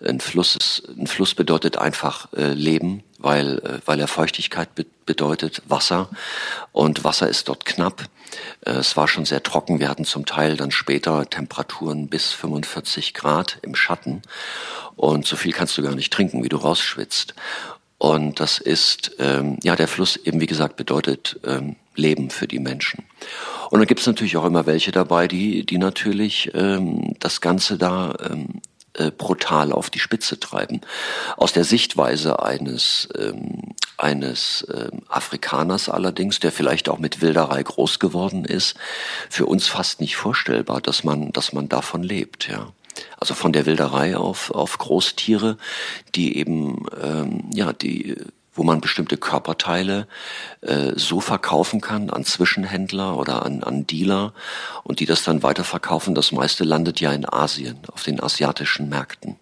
Ein 0.05 0.21
Fluss, 0.21 0.57
ist, 0.57 0.89
ein 0.99 1.07
Fluss 1.07 1.35
bedeutet 1.35 1.79
einfach 1.79 2.33
äh, 2.35 2.53
Leben, 2.53 3.03
weil, 3.19 3.59
äh, 3.59 3.81
weil 3.87 4.01
er 4.01 4.09
Feuchtigkeit 4.09 4.75
be 4.75 4.87
bedeutet, 5.07 5.61
Wasser. 5.67 6.09
Und 6.73 7.05
Wasser 7.05 7.29
ist 7.29 7.49
dort 7.49 7.67
knapp. 7.67 8.05
Äh, 8.65 8.71
es 8.71 8.97
war 8.97 9.07
schon 9.07 9.27
sehr 9.27 9.43
trocken. 9.43 9.81
Wir 9.81 9.91
hatten 9.91 10.07
zum 10.07 10.25
Teil 10.25 10.57
dann 10.57 10.71
später 10.71 11.29
Temperaturen 11.29 12.09
bis 12.09 12.33
45 12.33 13.13
Grad 13.13 13.59
im 13.61 13.75
Schatten. 13.75 14.23
Und 14.97 15.27
so 15.27 15.37
viel 15.37 15.53
kannst 15.53 15.77
du 15.77 15.83
gar 15.83 15.95
nicht 15.95 16.13
trinken, 16.13 16.43
wie 16.43 16.49
du 16.49 16.57
rausschwitzt. 16.57 17.35
Und 18.05 18.39
das 18.39 18.59
ist, 18.59 19.13
ähm, 19.19 19.57
ja, 19.63 19.77
der 19.77 19.89
Fluss 19.89 20.19
eben, 20.19 20.39
wie 20.39 20.47
gesagt, 20.47 20.77
bedeutet 20.77 21.41
ähm, 21.43 21.77
Leben 21.95 22.29
für 22.29 22.47
die 22.47 22.59
Menschen. 22.59 23.03
Und 23.71 23.79
dann 23.79 23.87
gibt 23.87 24.01
es 24.01 24.07
natürlich 24.07 24.37
auch 24.37 24.45
immer 24.45 24.67
welche 24.67 24.93
dabei, 24.93 25.27
die, 25.27 25.65
die 25.65 25.79
natürlich 25.79 26.51
ähm, 26.53 27.17
das 27.19 27.41
Ganze 27.41 27.79
da 27.79 28.15
ähm, 28.29 28.61
äh, 28.93 29.11
brutal 29.11 29.73
auf 29.73 29.89
die 29.89 30.01
Spitze 30.01 30.39
treiben. 30.39 30.83
Aus 31.39 31.55
der 31.55 31.65
Sichtweise 31.65 32.43
eines, 32.43 33.09
ähm, 33.19 33.73
eines 33.97 34.67
ähm, 34.71 35.01
Afrikaners 35.09 35.89
allerdings, 35.89 36.41
der 36.41 36.53
vielleicht 36.53 36.91
auch 36.91 36.99
mit 36.99 37.23
Wilderei 37.23 37.63
groß 37.63 38.01
geworden 38.01 38.45
ist, 38.45 38.75
für 39.31 39.47
uns 39.47 39.67
fast 39.67 40.03
nicht 40.03 40.17
vorstellbar, 40.17 40.83
dass 40.83 41.05
man, 41.05 41.33
dass 41.33 41.55
man 41.55 41.71
davon 41.71 42.03
lebt, 42.03 42.49
ja. 42.49 42.67
Also 43.19 43.35
von 43.35 43.53
der 43.53 43.67
Wilderei 43.67 44.17
auf, 44.17 44.51
auf 44.51 44.79
Großtiere, 44.79 45.57
die 46.15 46.37
eben, 46.39 46.87
ähm, 47.03 47.45
ja, 47.53 47.73
die, 47.73 48.17
wo 48.55 48.63
man 48.63 48.81
bestimmte 48.81 49.17
Körperteile 49.17 50.07
äh, 50.61 50.93
so 50.95 51.21
verkaufen 51.21 51.81
kann 51.81 52.11
an 52.11 52.25
Zwischenhändler 52.25 53.17
oder 53.19 53.45
an, 53.45 53.65
an 53.65 53.87
Dealer 53.87 54.33
und 54.85 55.01
die 55.01 55.07
das 55.07 55.25
dann 55.25 55.43
weiterverkaufen. 55.43 56.15
Das 56.15 56.33
meiste 56.33 56.65
landet 56.65 57.01
ja 57.01 57.13
in 57.13 57.29
Asien, 57.29 57.79
auf 57.93 58.05
den 58.05 58.23
asiatischen 58.23 58.89
Märkten. 58.89 59.37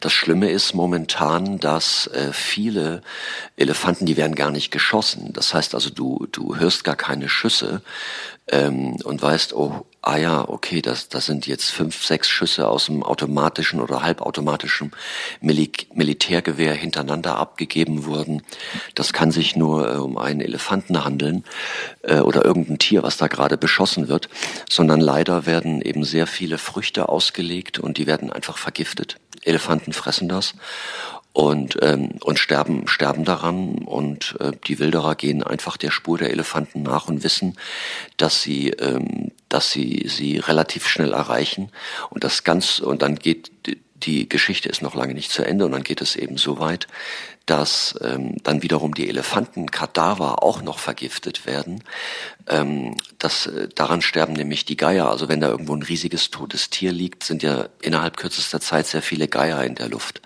Das 0.00 0.12
Schlimme 0.12 0.50
ist 0.50 0.74
momentan, 0.74 1.58
dass 1.58 2.06
äh, 2.08 2.32
viele 2.32 3.02
Elefanten, 3.56 4.06
die 4.06 4.16
werden 4.16 4.36
gar 4.36 4.50
nicht 4.50 4.70
geschossen. 4.70 5.32
Das 5.32 5.52
heißt 5.52 5.74
also, 5.74 5.90
du, 5.90 6.26
du 6.30 6.56
hörst 6.56 6.84
gar 6.84 6.96
keine 6.96 7.28
Schüsse 7.28 7.82
ähm, 8.48 8.96
und 9.02 9.20
weißt, 9.20 9.54
oh, 9.54 9.84
ah 10.06 10.16
ja, 10.18 10.48
okay, 10.48 10.82
das, 10.82 11.08
das 11.08 11.26
sind 11.26 11.48
jetzt 11.48 11.70
fünf, 11.70 12.04
sechs 12.04 12.28
Schüsse 12.28 12.68
aus 12.68 12.86
dem 12.86 13.02
automatischen 13.02 13.80
oder 13.80 14.02
halbautomatischen 14.02 14.92
Mil 15.40 15.68
Militärgewehr 15.94 16.74
hintereinander 16.74 17.36
abgegeben 17.36 18.04
wurden. 18.04 18.42
Das 18.94 19.12
kann 19.12 19.32
sich 19.32 19.56
nur 19.56 19.92
äh, 19.92 19.96
um 19.96 20.16
einen 20.16 20.40
Elefanten 20.40 21.04
handeln 21.04 21.42
äh, 22.02 22.20
oder 22.20 22.44
irgendein 22.44 22.78
Tier, 22.78 23.02
was 23.02 23.16
da 23.16 23.26
gerade 23.26 23.58
beschossen 23.58 24.06
wird, 24.06 24.28
sondern 24.70 25.00
leider 25.00 25.44
werden 25.44 25.82
eben 25.82 26.04
sehr 26.04 26.28
viele 26.28 26.58
Früchte 26.58 27.08
ausgelegt 27.08 27.80
und 27.80 27.98
die 27.98 28.06
werden 28.06 28.32
einfach 28.32 28.58
vergiftet. 28.58 29.16
Elefanten 29.42 29.92
fressen 29.92 30.28
das 30.28 30.54
und, 31.36 31.76
ähm, 31.82 32.12
und 32.22 32.38
sterben, 32.38 32.88
sterben 32.88 33.26
daran. 33.26 33.84
Und 33.84 34.36
äh, 34.40 34.52
die 34.66 34.78
Wilderer 34.78 35.16
gehen 35.16 35.42
einfach 35.42 35.76
der 35.76 35.90
Spur 35.90 36.16
der 36.16 36.30
Elefanten 36.30 36.82
nach 36.82 37.08
und 37.08 37.24
wissen, 37.24 37.58
dass 38.16 38.40
sie, 38.40 38.70
ähm, 38.70 39.32
dass 39.50 39.70
sie 39.70 40.06
sie 40.08 40.38
relativ 40.38 40.88
schnell 40.88 41.12
erreichen. 41.12 41.70
Und 42.08 42.24
das 42.24 42.42
ganz, 42.42 42.78
und 42.78 43.02
dann 43.02 43.16
geht 43.16 43.50
die 43.96 44.28
Geschichte 44.28 44.68
ist 44.68 44.80
noch 44.80 44.94
lange 44.94 45.14
nicht 45.14 45.30
zu 45.30 45.42
Ende 45.42 45.66
und 45.66 45.72
dann 45.72 45.82
geht 45.82 46.00
es 46.00 46.16
eben 46.16 46.38
so 46.38 46.58
weit, 46.58 46.86
dass 47.46 47.98
ähm, 48.02 48.36
dann 48.42 48.62
wiederum 48.62 48.94
die 48.94 49.08
Elefantenkadaver 49.08 50.42
auch 50.42 50.62
noch 50.62 50.78
vergiftet 50.78 51.46
werden. 51.46 51.82
Ähm, 52.48 52.96
das, 53.18 53.46
äh, 53.46 53.68
daran 53.74 54.02
sterben 54.02 54.32
nämlich 54.32 54.64
die 54.64 54.76
Geier. 54.76 55.08
Also 55.08 55.28
wenn 55.28 55.40
da 55.40 55.48
irgendwo 55.48 55.74
ein 55.74 55.82
riesiges 55.82 56.30
totes 56.30 56.70
Tier 56.70 56.92
liegt, 56.92 57.24
sind 57.24 57.42
ja 57.42 57.68
innerhalb 57.80 58.16
kürzester 58.16 58.60
Zeit 58.60 58.86
sehr 58.86 59.02
viele 59.02 59.28
Geier 59.28 59.62
in 59.64 59.76
der 59.76 59.88
Luft 59.88 60.22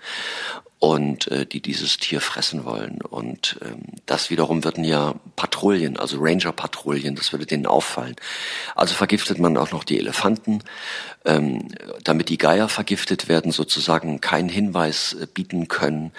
und 0.81 1.27
äh, 1.27 1.45
die 1.45 1.61
dieses 1.61 1.97
Tier 1.97 2.21
fressen 2.21 2.65
wollen. 2.65 3.01
Und 3.03 3.59
ähm, 3.61 3.83
das 4.07 4.31
wiederum 4.31 4.63
würden 4.63 4.83
ja 4.83 5.13
Patrouillen, 5.35 5.95
also 5.97 6.17
Ranger-Patrouillen, 6.19 7.13
das 7.15 7.31
würde 7.31 7.45
denen 7.45 7.67
auffallen. 7.67 8.15
Also 8.73 8.95
vergiftet 8.95 9.37
man 9.37 9.57
auch 9.57 9.71
noch 9.71 9.83
die 9.83 9.99
Elefanten, 9.99 10.63
ähm, 11.23 11.67
damit 12.03 12.29
die 12.29 12.39
Geier 12.39 12.67
vergiftet 12.67 13.29
werden, 13.29 13.51
sozusagen 13.51 14.21
keinen 14.21 14.49
Hinweis 14.49 15.13
äh, 15.13 15.27
bieten 15.31 15.67
können, 15.67 16.13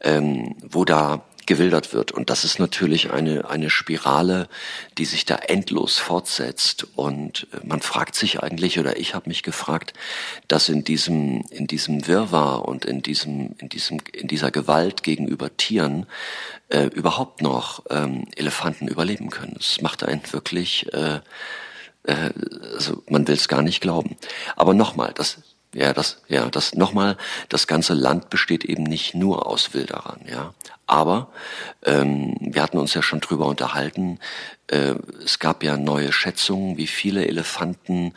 ähm, 0.00 0.56
wo 0.60 0.84
da 0.84 1.22
gewildert 1.46 1.92
wird. 1.92 2.12
Und 2.12 2.30
das 2.30 2.44
ist 2.44 2.58
natürlich 2.58 3.12
eine, 3.12 3.48
eine 3.48 3.70
Spirale, 3.70 4.48
die 4.98 5.04
sich 5.04 5.24
da 5.24 5.36
endlos 5.36 5.98
fortsetzt. 5.98 6.86
Und 6.96 7.46
äh, 7.52 7.66
man 7.66 7.80
fragt 7.80 8.14
sich 8.14 8.42
eigentlich, 8.42 8.78
oder 8.78 8.98
ich 8.98 9.14
habe 9.14 9.28
mich 9.28 9.42
gefragt, 9.42 9.94
dass 10.48 10.68
in 10.68 10.84
diesem, 10.84 11.44
in 11.50 11.66
diesem 11.66 12.06
Wirrwarr 12.06 12.66
und 12.66 12.84
in 12.84 13.02
diesem, 13.02 13.54
in 13.58 13.68
diesem, 13.68 13.98
in 14.12 14.28
dieser 14.28 14.50
Gewalt 14.50 15.02
gegenüber 15.02 15.56
Tieren 15.56 16.06
äh, 16.68 16.86
überhaupt 16.86 17.42
noch 17.42 17.84
ähm, 17.90 18.26
Elefanten 18.36 18.88
überleben 18.88 19.30
können. 19.30 19.56
Es 19.58 19.80
macht 19.80 20.04
einen 20.04 20.22
wirklich, 20.32 20.92
äh, 20.92 21.20
äh, 22.04 22.30
also 22.74 23.02
man 23.08 23.26
will 23.26 23.34
es 23.34 23.48
gar 23.48 23.62
nicht 23.62 23.80
glauben. 23.80 24.16
Aber 24.56 24.74
nochmal, 24.74 25.12
das 25.14 25.38
ja, 25.74 25.92
das, 25.92 26.20
ja, 26.28 26.48
das 26.50 26.74
nochmal, 26.74 27.16
das 27.48 27.66
ganze 27.66 27.94
Land 27.94 28.30
besteht 28.30 28.64
eben 28.64 28.82
nicht 28.82 29.14
nur 29.14 29.46
aus 29.46 29.72
Wilderern, 29.72 30.20
ja. 30.28 30.52
Aber 30.90 31.28
ähm, 31.84 32.34
wir 32.40 32.64
hatten 32.64 32.76
uns 32.76 32.94
ja 32.94 33.02
schon 33.02 33.20
drüber 33.20 33.46
unterhalten. 33.46 34.18
Äh, 34.66 34.96
es 35.24 35.38
gab 35.38 35.62
ja 35.62 35.76
neue 35.76 36.12
Schätzungen, 36.12 36.78
wie 36.78 36.88
viele 36.88 37.28
Elefanten 37.28 38.12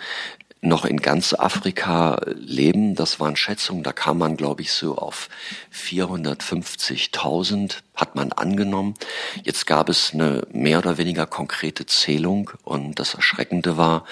noch 0.64 0.86
in 0.86 1.02
ganz 1.02 1.34
Afrika 1.34 2.22
leben. 2.36 2.96
Das 2.96 3.20
waren 3.20 3.36
Schätzungen, 3.36 3.84
da 3.84 3.92
kam 3.92 4.18
man, 4.18 4.38
glaube 4.38 4.62
ich, 4.62 4.72
so 4.72 4.98
auf 4.98 5.30
450.000, 5.74 7.76
hat 7.96 8.16
man 8.16 8.32
angenommen. 8.32 8.96
Jetzt 9.44 9.68
gab 9.68 9.90
es 9.90 10.14
eine 10.14 10.48
mehr 10.52 10.80
oder 10.80 10.98
weniger 10.98 11.26
konkrete 11.26 11.86
Zählung 11.86 12.52
und 12.64 13.00
das 13.00 13.14
Erschreckende 13.14 13.78
war, 13.78 14.06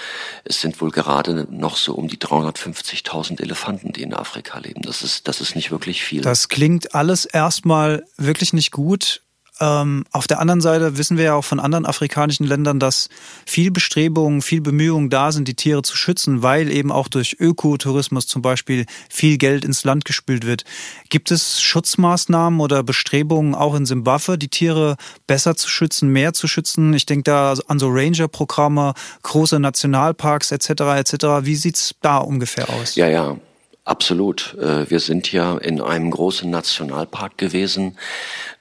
es 0.44 0.62
sind 0.62 0.82
wohl 0.82 0.92
gerade 0.92 1.48
noch 1.50 1.78
so 1.78 1.96
um 1.96 2.08
die 2.08 2.18
350.000 2.18 3.42
Elefanten, 3.42 3.94
die 3.94 4.04
in 4.04 4.14
Afrika 4.14 4.60
leben. 4.60 4.82
Das 4.82 5.02
ist, 5.02 5.28
das 5.28 5.42
ist 5.42 5.56
nicht 5.56 5.72
wirklich 5.72 6.04
viel. 6.04 6.22
Das 6.22 6.50
klingt 6.50 6.94
alles 6.94 7.26
erstmal 7.26 8.06
wirklich 8.18 8.54
nicht 8.54 8.72
gut. 8.72 9.22
Ähm, 9.62 10.06
auf 10.12 10.28
der 10.28 10.40
anderen 10.40 10.60
Seite 10.60 10.98
wissen 10.98 11.18
wir 11.18 11.26
ja 11.26 11.36
auch 11.36 11.46
von 11.46 11.60
anderen 11.60 11.86
afrikanischen 11.86 12.48
Ländern, 12.48 12.80
dass 12.80 13.10
viel 13.46 13.70
Bestrebungen, 13.70 14.42
viel 14.42 14.60
Bemühungen 14.60 15.12
da 15.12 15.32
sind, 15.32 15.48
die 15.48 15.54
Tiere 15.54 15.84
zu 15.84 15.96
schützen, 15.96 16.42
weil 16.42 16.72
eben 16.72 16.92
auch 16.92 17.08
durch 17.08 17.38
Ökotourismus 17.40 18.26
zum 18.26 18.42
Beispiel 18.42 18.86
viel 19.08 19.38
Geld 19.38 19.64
ins 19.64 19.84
Land 19.84 20.04
gespült 20.04 20.48
wird. 20.48 20.64
Gibt 21.10 21.30
es 21.30 21.62
Schutzmaßnahmen 21.62 22.60
oder 22.60 22.82
Bestrebungen 22.82 23.54
auch 23.54 23.76
in 23.76 23.86
Simbabwe, 23.86 24.40
die 24.40 24.50
Tiere 24.50 24.98
besser 25.28 25.56
zu 25.56 25.70
schützen, 25.70 26.10
mehr 26.10 26.34
zu 26.34 26.48
schützen? 26.48 26.94
Ich 26.96 27.06
denke 27.06 27.24
da 27.24 27.54
an 27.68 27.78
so 27.78 27.90
Ranger-Programme, 27.90 28.96
große 29.22 29.60
Nationalparks 29.60 30.52
etc. 30.52 30.70
etc. 30.98 31.14
Wie 31.44 31.56
sieht's 31.56 31.94
da 32.02 32.18
ungefähr 32.18 32.68
aus? 32.70 32.96
Ja, 32.96 33.08
ja. 33.08 33.38
Absolut. 33.84 34.56
Äh, 34.60 34.90
wir 34.90 35.00
sind 35.00 35.32
ja 35.32 35.58
in 35.58 35.82
einem 35.82 36.12
großen 36.12 36.50
Nationalpark 36.50 37.38
gewesen. 37.38 37.98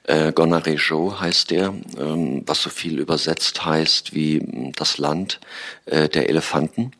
Äh, 0.03 0.31
Gonarejo 0.33 1.19
heißt 1.19 1.51
der, 1.51 1.73
ähm, 1.97 2.43
was 2.45 2.61
so 2.61 2.69
viel 2.69 2.99
übersetzt 2.99 3.63
heißt 3.65 4.13
wie 4.15 4.39
hm, 4.39 4.71
das 4.73 4.97
Land 4.97 5.39
äh, 5.85 6.09
der 6.09 6.29
Elefanten. 6.29 6.91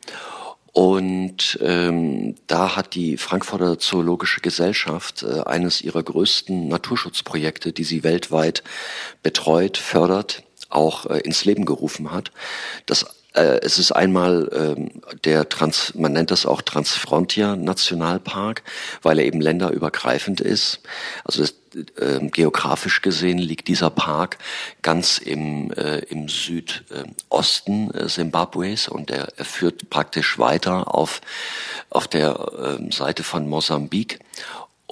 Und 0.72 1.58
ähm, 1.60 2.34
da 2.46 2.76
hat 2.76 2.94
die 2.94 3.18
Frankfurter 3.18 3.78
Zoologische 3.78 4.40
Gesellschaft 4.40 5.22
äh, 5.22 5.42
eines 5.42 5.82
ihrer 5.82 6.02
größten 6.02 6.68
Naturschutzprojekte, 6.68 7.72
die 7.72 7.84
sie 7.84 8.04
weltweit 8.04 8.62
betreut, 9.22 9.76
fördert, 9.76 10.44
auch 10.70 11.04
äh, 11.06 11.18
ins 11.18 11.44
Leben 11.44 11.66
gerufen 11.66 12.10
hat. 12.10 12.32
Das 12.86 13.04
äh, 13.34 13.60
es 13.62 13.78
ist 13.78 13.92
einmal 13.92 14.48
ähm, 14.52 15.02
der 15.24 15.48
Trans, 15.48 15.94
man 15.94 16.12
nennt 16.12 16.30
das 16.30 16.46
auch 16.46 16.62
Transfrontier 16.62 17.56
Nationalpark, 17.56 18.62
weil 19.02 19.18
er 19.18 19.24
eben 19.24 19.40
länderübergreifend 19.40 20.40
ist. 20.40 20.80
Also 21.24 21.42
das, 21.42 21.54
äh, 21.96 22.28
geografisch 22.28 23.00
gesehen 23.00 23.38
liegt 23.38 23.68
dieser 23.68 23.90
Park 23.90 24.38
ganz 24.82 25.18
im, 25.18 25.72
äh, 25.72 26.00
im 26.00 26.28
Südosten 26.28 27.90
äh, 27.94 28.90
und 28.90 29.10
er, 29.10 29.28
er 29.36 29.44
führt 29.44 29.88
praktisch 29.88 30.38
weiter 30.38 30.94
auf, 30.94 31.20
auf 31.90 32.08
der 32.08 32.78
äh, 32.80 32.92
Seite 32.92 33.22
von 33.22 33.48
Mosambik 33.48 34.20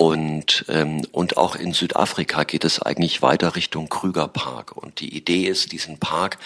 und, 0.01 0.65
ähm, 0.71 1.03
und 1.13 1.37
auch 1.37 1.55
in 1.57 1.75
Südafrika 1.75 2.45
geht 2.45 2.65
es 2.65 2.81
eigentlich 2.81 3.21
weiter 3.21 3.55
Richtung 3.55 3.91
Krügerpark. 3.91 4.75
Und 4.75 5.01
die 5.01 5.15
Idee 5.15 5.45
ist, 5.45 5.73
diesen 5.73 5.99
Park, 5.99 6.39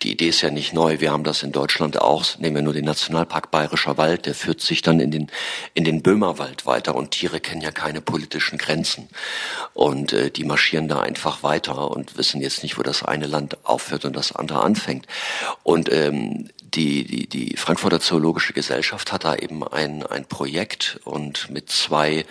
die 0.00 0.12
Idee 0.12 0.28
ist 0.28 0.40
ja 0.40 0.48
nicht 0.48 0.72
neu, 0.72 0.98
wir 1.00 1.12
haben 1.12 1.22
das 1.22 1.42
in 1.42 1.52
Deutschland 1.52 2.00
auch, 2.00 2.38
nehmen 2.38 2.56
wir 2.56 2.62
nur 2.62 2.72
den 2.72 2.86
Nationalpark 2.86 3.50
Bayerischer 3.50 3.98
Wald, 3.98 4.24
der 4.24 4.34
führt 4.34 4.62
sich 4.62 4.80
dann 4.80 4.98
in 4.98 5.10
den, 5.10 5.30
in 5.74 5.84
den 5.84 6.00
Böhmerwald 6.00 6.64
weiter 6.64 6.94
und 6.94 7.10
Tiere 7.10 7.40
kennen 7.40 7.60
ja 7.60 7.70
keine 7.70 8.00
politischen 8.00 8.56
Grenzen. 8.56 9.10
Und 9.74 10.14
äh, 10.14 10.30
die 10.30 10.44
marschieren 10.44 10.88
da 10.88 11.00
einfach 11.00 11.42
weiter 11.42 11.90
und 11.90 12.16
wissen 12.16 12.40
jetzt 12.40 12.62
nicht, 12.62 12.78
wo 12.78 12.82
das 12.82 13.02
eine 13.02 13.26
Land 13.26 13.58
aufhört 13.66 14.06
und 14.06 14.16
das 14.16 14.34
andere 14.34 14.62
anfängt. 14.62 15.06
Und 15.64 15.92
ähm, 15.92 16.48
die, 16.74 17.04
die, 17.04 17.26
die 17.26 17.56
Frankfurter 17.56 18.00
Zoologische 18.00 18.52
Gesellschaft 18.52 19.12
hat 19.12 19.24
da 19.24 19.36
eben 19.36 19.66
ein, 19.66 20.04
ein 20.04 20.24
Projekt 20.24 21.00
und 21.04 21.50
mit 21.50 21.70
zwei, 21.70 22.24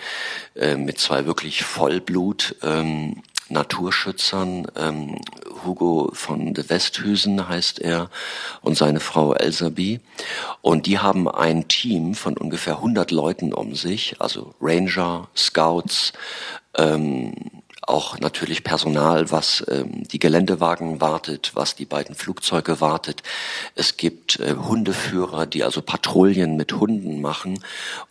äh, 0.54 0.76
mit 0.76 0.98
zwei 0.98 1.26
wirklich 1.26 1.64
Vollblut 1.64 2.56
ähm, 2.62 3.22
Naturschützern, 3.48 4.66
ähm, 4.76 5.20
Hugo 5.64 6.10
von 6.14 6.54
de 6.54 6.68
Westhüsen 6.68 7.48
heißt 7.48 7.80
er 7.80 8.10
und 8.62 8.76
seine 8.76 9.00
Frau 9.00 9.34
Elsaby. 9.34 10.00
Und 10.62 10.86
die 10.86 10.98
haben 10.98 11.28
ein 11.28 11.68
Team 11.68 12.14
von 12.14 12.36
ungefähr 12.36 12.76
100 12.76 13.10
Leuten 13.10 13.52
um 13.52 13.74
sich, 13.74 14.16
also 14.20 14.54
Ranger, 14.60 15.28
Scouts, 15.36 16.12
ähm, 16.76 17.34
auch 17.82 18.18
natürlich 18.20 18.62
Personal, 18.62 19.30
was 19.30 19.64
ähm, 19.68 20.04
die 20.04 20.18
Geländewagen 20.18 21.00
wartet, 21.00 21.52
was 21.54 21.74
die 21.74 21.84
beiden 21.84 22.14
Flugzeuge 22.14 22.80
wartet. 22.80 23.22
Es 23.74 23.96
gibt 23.96 24.38
äh, 24.38 24.54
Hundeführer, 24.54 25.46
die 25.46 25.64
also 25.64 25.82
Patrouillen 25.82 26.56
mit 26.56 26.72
Hunden 26.74 27.20
machen, 27.20 27.58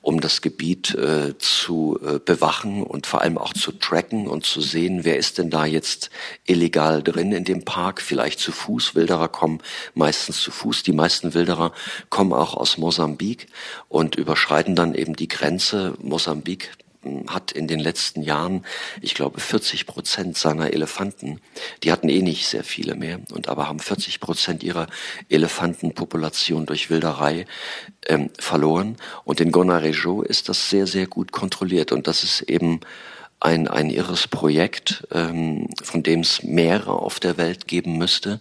um 0.02 0.20
das 0.20 0.42
Gebiet 0.42 0.94
äh, 0.96 1.38
zu 1.38 1.98
äh, 2.04 2.20
bewachen 2.20 2.84
und 2.84 3.08
vor 3.08 3.22
allem 3.22 3.38
auch 3.38 3.54
zu 3.54 3.72
tracken 3.72 4.28
und 4.28 4.46
zu 4.46 4.62
sehen, 4.62 5.06
wer 5.06 5.18
ist 5.18 5.38
denn 5.38 5.50
da 5.50 5.66
jetzt 5.66 6.10
illegal 6.46 7.02
drin 7.02 7.32
in 7.32 7.46
dem 7.46 7.64
Park, 7.64 8.02
vielleicht 8.02 8.40
zu 8.40 8.52
Fuß. 8.52 8.96
Wilderer 8.96 9.30
kommen 9.30 9.60
meistens 9.94 10.42
zu 10.42 10.52
Fuß. 10.52 10.84
Die 10.84 10.94
meisten 10.94 11.34
Wilderer 11.34 11.72
kommen 12.10 12.34
auch 12.34 12.56
aus 12.56 12.78
Mosambik 12.78 13.48
und 13.88 14.16
überschreiten 14.16 14.76
dann 14.76 14.96
eben 14.96 15.16
die 15.16 15.30
Grenze. 15.30 15.94
Mosambik 16.02 16.72
hat 17.28 17.52
in 17.52 17.68
den 17.68 17.80
letzten 17.80 18.22
Jahren, 18.22 18.66
ich 19.02 19.16
glaube, 19.16 19.40
40 19.40 19.88
Prozent 19.88 20.38
seiner 20.38 20.74
Elefanten, 20.74 21.40
die 21.84 21.92
hatten 21.92 22.10
eh 22.10 22.22
nicht 22.22 22.48
sehr 22.48 22.64
viele 22.64 22.96
mehr, 22.96 23.20
und 23.32 23.50
aber 23.50 23.68
haben 23.68 23.80
40 23.80 24.20
Prozent 24.20 24.64
ihrer 24.64 24.88
Elefantenpopulation 25.30 26.66
durch 26.66 26.90
Wilderei 26.90 27.46
ähm, 28.08 28.30
verloren. 28.38 28.98
Und 29.24 29.40
in 29.42 29.52
Gonarejo 29.52 30.22
ist 30.22 30.50
das 30.50 30.70
sehr, 30.70 30.88
sehr 30.88 31.08
gut 31.08 31.32
kontrolliert. 31.32 31.92
Und 31.92 32.08
das 32.08 32.24
ist 32.24 32.42
eben 32.42 32.82
ein, 33.40 33.68
ein 33.68 33.90
irres 33.90 34.28
Projekt, 34.28 35.08
ähm, 35.12 35.68
von 35.84 36.04
dem 36.04 36.22
es 36.22 36.44
mehrere 36.44 36.94
auf 36.94 37.20
der 37.20 37.38
Welt 37.38 37.68
geben 37.68 37.98
müsste. 37.98 38.40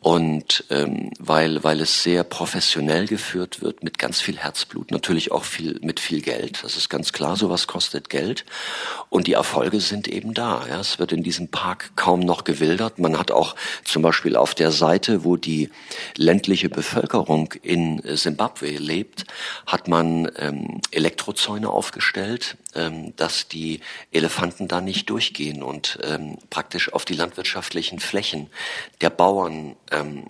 Und 0.00 0.64
ähm, 0.70 1.10
weil 1.18 1.64
weil 1.64 1.80
es 1.80 2.04
sehr 2.04 2.22
professionell 2.22 3.06
geführt 3.06 3.62
wird 3.62 3.82
mit 3.82 3.98
ganz 3.98 4.20
viel 4.20 4.38
Herzblut, 4.38 4.92
natürlich 4.92 5.32
auch 5.32 5.42
viel 5.42 5.80
mit 5.82 5.98
viel 5.98 6.22
Geld. 6.22 6.62
Das 6.62 6.76
ist 6.76 6.88
ganz 6.88 7.12
klar. 7.12 7.36
Sowas 7.36 7.66
kostet 7.66 8.08
Geld 8.08 8.44
und 9.08 9.26
die 9.26 9.32
Erfolge 9.32 9.80
sind 9.80 10.06
eben 10.06 10.34
da. 10.34 10.64
Ja, 10.68 10.78
es 10.78 11.00
wird 11.00 11.10
in 11.10 11.24
diesem 11.24 11.48
Park 11.48 11.90
kaum 11.96 12.20
noch 12.20 12.44
gewildert. 12.44 13.00
Man 13.00 13.18
hat 13.18 13.32
auch 13.32 13.56
zum 13.84 14.02
Beispiel 14.02 14.36
auf 14.36 14.54
der 14.54 14.70
Seite, 14.70 15.24
wo 15.24 15.36
die 15.36 15.68
ländliche 16.16 16.68
Bevölkerung 16.68 17.54
in 17.62 18.00
Simbabwe 18.04 18.76
lebt, 18.78 19.24
hat 19.66 19.88
man 19.88 20.30
ähm, 20.36 20.80
Elektrozäune 20.92 21.70
aufgestellt, 21.70 22.56
ähm, 22.76 23.14
dass 23.16 23.48
die 23.48 23.80
Elefanten 24.12 24.68
da 24.68 24.80
nicht 24.80 25.10
durchgehen 25.10 25.62
und 25.62 25.98
ähm, 26.04 26.38
praktisch 26.50 26.92
auf 26.92 27.04
die 27.04 27.14
landwirtschaftlichen 27.14 27.98
Flächen 27.98 28.48
der 29.00 29.10
Bauern 29.10 29.74
ähm, 29.98 30.24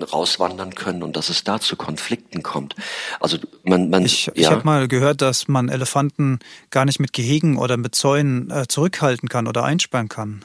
rauswandern 0.00 0.74
können 0.74 1.02
und 1.02 1.16
dass 1.16 1.28
es 1.28 1.44
da 1.44 1.60
zu 1.60 1.76
Konflikten 1.76 2.42
kommt. 2.42 2.74
Also 3.20 3.38
man, 3.62 3.90
man 3.90 4.04
ich, 4.04 4.26
ja. 4.26 4.32
ich 4.34 4.46
habe 4.50 4.64
mal 4.64 4.88
gehört, 4.88 5.20
dass 5.20 5.48
man 5.48 5.68
Elefanten 5.68 6.40
gar 6.70 6.84
nicht 6.84 6.98
mit 6.98 7.12
Gehegen 7.12 7.58
oder 7.58 7.76
mit 7.76 7.94
Zäunen 7.94 8.50
äh, 8.50 8.66
zurückhalten 8.68 9.28
kann 9.28 9.46
oder 9.46 9.64
einsperren 9.64 10.08
kann. 10.08 10.44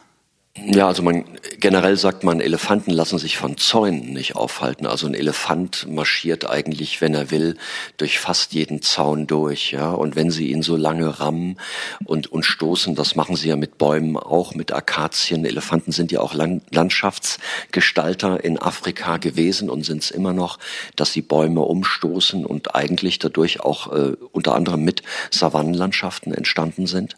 Ja, 0.65 0.87
also 0.87 1.03
man 1.03 1.25
generell 1.59 1.97
sagt 1.97 2.23
man, 2.23 2.39
Elefanten 2.39 2.91
lassen 2.91 3.19
sich 3.19 3.37
von 3.37 3.57
Zäunen 3.57 4.13
nicht 4.13 4.35
aufhalten. 4.35 4.87
Also 4.87 5.07
ein 5.07 5.13
Elefant 5.13 5.87
marschiert 5.87 6.49
eigentlich, 6.49 6.99
wenn 6.99 7.13
er 7.13 7.31
will, 7.31 7.57
durch 7.97 8.19
fast 8.19 8.53
jeden 8.53 8.81
Zaun 8.81 9.27
durch. 9.27 9.71
Ja, 9.71 9.91
und 9.91 10.15
wenn 10.15 10.31
sie 10.31 10.51
ihn 10.51 10.63
so 10.63 10.75
lange 10.75 11.19
rammen 11.19 11.57
und 12.05 12.27
und 12.27 12.43
stoßen, 12.43 12.95
das 12.95 13.15
machen 13.15 13.35
sie 13.35 13.49
ja 13.49 13.55
mit 13.55 13.77
Bäumen 13.77 14.17
auch, 14.17 14.55
mit 14.55 14.73
Akazien. 14.73 15.45
Elefanten 15.45 15.91
sind 15.91 16.11
ja 16.11 16.21
auch 16.21 16.33
Landschaftsgestalter 16.33 18.43
in 18.43 18.59
Afrika 18.59 19.17
gewesen 19.17 19.69
und 19.69 19.85
sind 19.85 20.01
es 20.03 20.11
immer 20.11 20.33
noch, 20.33 20.57
dass 20.95 21.13
sie 21.13 21.21
Bäume 21.21 21.61
umstoßen 21.61 22.45
und 22.45 22.75
eigentlich 22.75 23.19
dadurch 23.19 23.61
auch 23.61 23.93
äh, 23.93 24.13
unter 24.31 24.55
anderem 24.55 24.83
mit 24.83 25.03
Savannenlandschaften 25.31 26.33
entstanden 26.33 26.87
sind. 26.87 27.15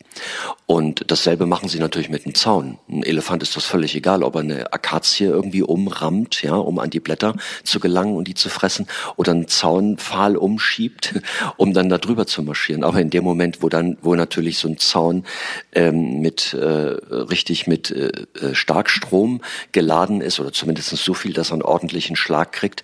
Und 0.66 1.06
dasselbe 1.08 1.46
machen 1.46 1.70
sie 1.70 1.80
natürlich 1.80 2.10
mit 2.10 2.26
dem 2.26 2.36
Zaun. 2.36 2.78
Ein 2.90 3.04
Elefant 3.04 3.29
Elefant 3.30 3.44
ist 3.44 3.56
das 3.56 3.66
völlig 3.66 3.96
egal, 3.96 4.24
ob 4.24 4.34
er 4.34 4.42
eine 4.42 4.74
Akazie 4.74 5.26
irgendwie 5.26 5.62
umrammt, 5.62 6.42
ja, 6.42 6.56
um 6.56 6.80
an 6.80 6.90
die 6.90 7.00
Blätter 7.00 7.36
zu 7.64 7.80
gelangen 7.80 8.16
und 8.16 8.28
die 8.28 8.34
zu 8.34 8.50
fressen, 8.50 8.88
oder 9.18 9.34
einen 9.34 9.48
Zaunpfahl 9.48 10.36
umschiebt, 10.36 11.22
um 11.58 11.72
dann 11.72 11.90
da 11.90 12.00
drüber 12.00 12.26
zu 12.26 12.42
marschieren. 12.42 12.84
Aber 12.84 13.00
in 13.00 13.12
dem 13.12 13.24
Moment, 13.24 13.62
wo 13.62 13.70
dann, 13.70 13.98
wo 14.02 14.16
natürlich 14.16 14.58
so 14.58 14.68
ein 14.68 14.80
Zaun 14.80 15.26
ähm, 15.74 16.22
mit 16.22 16.56
äh, 16.56 16.66
richtig 16.66 17.68
mit 17.68 17.92
äh, 17.92 18.08
äh 18.42 18.56
Starkstrom 18.56 19.42
geladen 19.74 20.22
ist, 20.22 20.40
oder 20.40 20.52
zumindest 20.52 20.90
so 20.90 21.14
viel, 21.14 21.34
dass 21.34 21.52
er 21.52 21.54
einen 21.54 21.62
ordentlichen 21.62 22.16
Schlag 22.16 22.52
kriegt, 22.52 22.82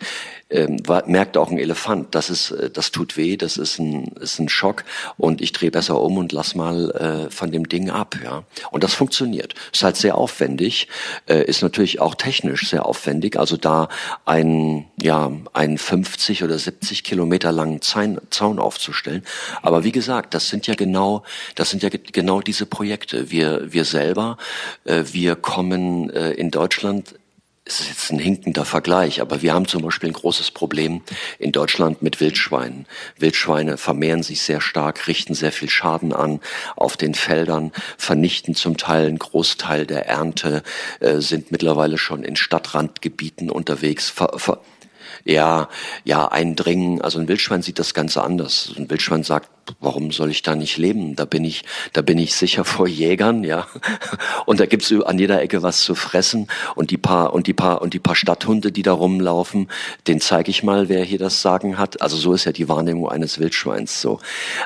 ähm, 0.51 0.77
merkt 1.07 1.37
auch 1.37 1.49
ein 1.49 1.57
Elefant, 1.57 2.13
das 2.13 2.29
ist, 2.29 2.51
äh, 2.51 2.69
das 2.69 2.91
tut 2.91 3.17
weh, 3.17 3.35
das 3.35 3.57
ist 3.57 3.79
ein, 3.79 4.05
ist 4.19 4.39
ein 4.39 4.47
Schock 4.47 4.83
und 5.17 5.41
ich 5.41 5.53
drehe 5.53 5.71
besser 5.71 5.99
um 5.99 6.17
und 6.17 6.31
lass 6.31 6.53
mal 6.53 6.91
äh, 6.91 7.31
von 7.31 7.51
dem 7.51 7.67
Ding 7.67 7.89
ab, 7.89 8.15
ja. 8.23 8.43
Und 8.69 8.83
das 8.83 8.93
funktioniert. 8.93 9.55
Ist 9.73 9.83
halt 9.83 9.95
sehr 9.95 10.15
aufwendig, 10.15 10.34
äh, 11.27 11.43
ist 11.43 11.61
natürlich 11.61 11.99
auch 11.99 12.15
technisch 12.15 12.69
sehr 12.69 12.85
aufwendig. 12.85 13.37
Also 13.37 13.57
da 13.57 13.89
ein, 14.25 14.85
ja, 15.01 15.31
einen 15.53 15.77
50 15.77 16.43
oder 16.43 16.57
70 16.57 17.03
Kilometer 17.03 17.51
langen 17.51 17.81
Zaun, 17.81 18.19
Zaun 18.29 18.59
aufzustellen. 18.59 19.23
Aber 19.61 19.83
wie 19.83 19.91
gesagt, 19.91 20.33
das 20.33 20.49
sind 20.49 20.67
ja 20.67 20.75
genau, 20.75 21.23
das 21.55 21.69
sind 21.69 21.83
ja 21.83 21.89
genau 21.89 22.41
diese 22.41 22.65
Projekte. 22.65 23.31
Wir, 23.31 23.73
wir 23.73 23.85
selber, 23.85 24.37
äh, 24.85 25.03
wir 25.11 25.35
kommen 25.35 26.09
äh, 26.09 26.31
in 26.31 26.51
Deutschland 26.51 27.15
es 27.67 27.79
ist 27.79 27.89
jetzt 27.89 28.11
ein 28.11 28.19
hinkender 28.19 28.63
Vergleich, 28.63 29.21
aber 29.21 29.41
wir 29.41 29.53
haben 29.53 29.67
zum 29.67 29.81
Beispiel 29.81 30.09
ein 30.11 30.13
großes 30.13 30.51
Problem 30.51 31.01
in 31.39 31.51
Deutschland 31.51 32.03
mit 32.03 32.21
Wildschweinen. 32.21 32.85
Wildschweine 33.17 33.77
vermehren 33.77 34.21
sich 34.21 34.43
sehr 34.43 34.61
stark, 34.61 35.07
richten 35.07 35.33
sehr 35.33 35.51
viel 35.51 35.69
Schaden 35.69 36.13
an 36.13 36.41
auf 36.75 36.95
den 36.95 37.15
Feldern, 37.15 37.71
vernichten 37.97 38.53
zum 38.53 38.77
Teil 38.77 39.07
einen 39.07 39.17
Großteil 39.17 39.87
der 39.87 40.05
Ernte, 40.05 40.61
äh, 40.99 41.21
sind 41.21 41.51
mittlerweile 41.51 41.97
schon 41.97 42.23
in 42.23 42.35
Stadtrandgebieten 42.35 43.49
unterwegs, 43.49 44.11
ver, 44.11 44.33
ver, 44.37 44.61
ja, 45.23 45.69
ja, 46.03 46.27
eindringen. 46.27 47.01
Also 47.01 47.19
ein 47.19 47.27
Wildschwein 47.27 47.61
sieht 47.61 47.79
das 47.79 47.93
Ganze 47.93 48.23
anders. 48.23 48.73
Ein 48.77 48.89
Wildschwein 48.89 49.23
sagt, 49.23 49.49
warum 49.79 50.11
soll 50.11 50.31
ich 50.31 50.41
da 50.41 50.55
nicht 50.55 50.77
leben? 50.77 51.15
Da 51.15 51.25
bin 51.25 51.43
ich, 51.43 51.63
da 51.93 52.01
bin 52.01 52.17
ich 52.17 52.35
sicher 52.35 52.65
vor 52.65 52.87
Jägern, 52.87 53.43
ja. 53.43 53.67
Und 54.45 54.59
da 54.59 54.65
gibt's 54.65 54.93
an 55.05 55.19
jeder 55.19 55.41
Ecke 55.41 55.63
was 55.63 55.81
zu 55.81 55.95
fressen 55.95 56.47
und 56.75 56.91
die 56.91 56.97
paar 56.97 57.33
und 57.33 57.47
die 57.47 57.53
paar 57.53 57.81
und 57.81 57.93
die 57.93 57.99
paar 57.99 58.15
Stadthunde, 58.15 58.71
die 58.71 58.83
da 58.83 58.93
rumlaufen, 58.93 59.69
den 60.07 60.19
zeige 60.19 60.51
ich 60.51 60.63
mal, 60.63 60.89
wer 60.89 61.03
hier 61.03 61.19
das 61.19 61.41
Sagen 61.41 61.77
hat. 61.77 62.01
Also 62.01 62.17
so 62.17 62.33
ist 62.33 62.45
ja 62.45 62.51
die 62.51 62.69
Wahrnehmung 62.69 63.09
eines 63.09 63.39
Wildschweins 63.39 64.01
so. 64.01 64.19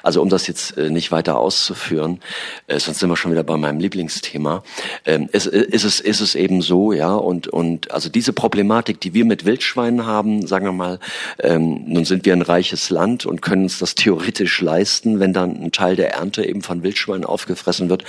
Also 0.03 0.21
um 0.21 0.29
das 0.29 0.47
jetzt 0.47 0.77
äh, 0.77 0.89
nicht 0.89 1.11
weiter 1.11 1.37
auszuführen, 1.37 2.19
äh, 2.67 2.79
sonst 2.79 2.99
sind 2.99 3.09
wir 3.09 3.17
schon 3.17 3.31
wieder 3.31 3.43
bei 3.43 3.57
meinem 3.57 3.79
Lieblingsthema. 3.79 4.63
Ähm, 5.05 5.29
ist, 5.31 5.47
ist 5.47 5.83
es 5.83 5.99
ist 5.99 6.21
es 6.21 6.35
eben 6.35 6.61
so, 6.61 6.91
ja. 6.93 7.13
Und 7.13 7.47
und 7.47 7.91
also 7.91 8.09
diese 8.09 8.33
Problematik, 8.33 8.99
die 9.01 9.13
wir 9.13 9.25
mit 9.25 9.45
Wildschweinen 9.45 10.05
haben, 10.05 10.28
sagen 10.45 10.65
wir 10.65 10.71
mal, 10.71 10.99
ähm, 11.39 11.83
nun 11.85 12.05
sind 12.05 12.25
wir 12.25 12.33
ein 12.33 12.41
reiches 12.41 12.89
Land 12.89 13.25
und 13.25 13.41
können 13.41 13.63
uns 13.63 13.79
das 13.79 13.95
theoretisch 13.95 14.61
leisten 14.61 14.99
leisten, 14.99 15.19
wenn 15.19 15.33
dann 15.33 15.61
ein 15.61 15.71
Teil 15.71 15.95
der 15.95 16.13
Ernte 16.13 16.45
eben 16.45 16.61
von 16.61 16.83
Wildschweinen 16.83 17.25
aufgefressen 17.25 17.89
wird. 17.89 18.03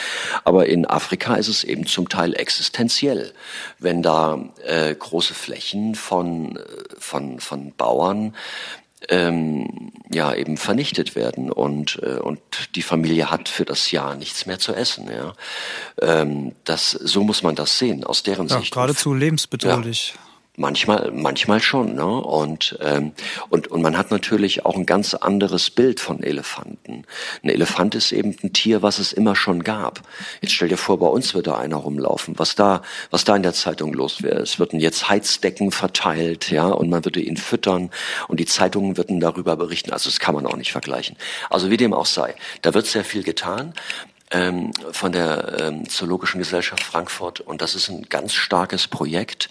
Aber 0.45 0.67
in 0.67 0.87
Afrika 0.87 1.35
ist 1.35 1.49
es 1.49 1.65
eben 1.65 1.87
zum 1.87 2.09
Teil 2.09 2.35
existenziell, 2.35 3.33
wenn 3.79 4.03
da 4.03 4.39
äh, 4.65 4.95
große 4.95 5.35
Flächen 5.35 5.95
von, 5.95 6.57
äh, 6.57 6.61
von, 6.99 7.41
von 7.41 7.73
Bauern 7.77 8.35
ähm, 9.09 9.93
ja 10.13 10.35
eben 10.35 10.59
vernichtet 10.59 11.17
werden 11.17 11.51
und 11.51 11.99
äh, 12.03 12.19
und 12.19 12.41
die 12.75 12.83
Familie 12.83 13.31
hat 13.31 13.49
für 13.49 13.65
das 13.65 13.91
Jahr 13.91 14.15
nichts 14.15 14.45
mehr 14.45 14.59
zu 14.59 14.75
essen. 14.75 15.09
Ja, 15.11 15.33
ähm, 16.03 16.53
das 16.65 16.91
so 16.91 17.23
muss 17.25 17.43
man 17.43 17.55
das 17.55 17.79
sehen 17.79 18.05
aus 18.05 18.23
deren 18.23 18.49
ja, 18.49 18.59
Sicht. 18.59 18.75
Geradezu 18.75 19.15
lebensbedrohlich. 19.15 20.15
Ja. 20.15 20.30
Manchmal, 20.57 21.13
manchmal 21.13 21.61
schon, 21.61 21.95
ne? 21.95 22.05
Und 22.05 22.77
ähm, 22.83 23.13
und 23.51 23.69
und 23.69 23.83
man 23.83 23.97
hat 23.97 24.11
natürlich 24.11 24.67
auch 24.67 24.75
ein 24.75 24.85
ganz 24.85 25.15
anderes 25.15 25.71
Bild 25.71 26.01
von 26.01 26.23
Elefanten. 26.23 27.05
Ein 27.43 27.49
Elefant 27.49 27.95
ist 27.95 28.11
eben 28.11 28.37
ein 28.43 28.53
Tier, 28.53 28.83
was 28.83 28.99
es 28.99 29.13
immer 29.13 29.37
schon 29.37 29.63
gab. 29.63 30.03
Jetzt 30.41 30.53
stell 30.53 30.69
dir 30.69 30.77
vor, 30.77 30.99
bei 30.99 31.07
uns 31.07 31.35
würde 31.35 31.57
einer 31.57 31.77
rumlaufen, 31.77 32.39
was 32.39 32.57
da, 32.57 32.83
was 33.11 33.25
da 33.25 33.37
in 33.37 33.45
der 33.45 33.55
Zeitung 33.55 33.95
los 33.95 34.23
wäre. 34.23 34.41
Es 34.41 34.59
würden 34.59 34.81
jetzt 34.81 35.09
Heizdecken 35.09 35.71
verteilt, 35.71 36.51
ja, 36.51 36.67
und 36.67 36.91
man 36.91 37.05
würde 37.05 37.21
ihn 37.21 37.37
füttern 37.37 37.91
und 38.27 38.41
die 38.41 38.47
Zeitungen 38.47 38.97
würden 38.97 39.21
darüber 39.21 39.57
berichten. 39.57 39.93
Also 39.93 40.11
das 40.11 40.19
kann 40.19 40.35
man 40.35 40.47
auch 40.47 40.57
nicht 40.57 40.73
vergleichen. 40.73 41.17
Also 41.49 41.71
wie 41.71 41.77
dem 41.77 41.95
auch 41.95 42.07
sei, 42.07 42.35
da 42.63 42.75
wird 42.75 42.87
sehr 42.87 43.05
viel 43.05 43.23
getan 43.23 43.73
ähm, 44.31 44.73
von 44.93 45.13
der 45.13 45.61
ähm, 45.61 45.89
Zoologischen 45.89 46.39
Gesellschaft 46.39 46.83
Frankfurt 46.83 47.41
und 47.41 47.61
das 47.63 47.75
ist 47.75 47.89
ein 47.89 48.09
ganz 48.09 48.33
starkes 48.33 48.89
Projekt 48.89 49.51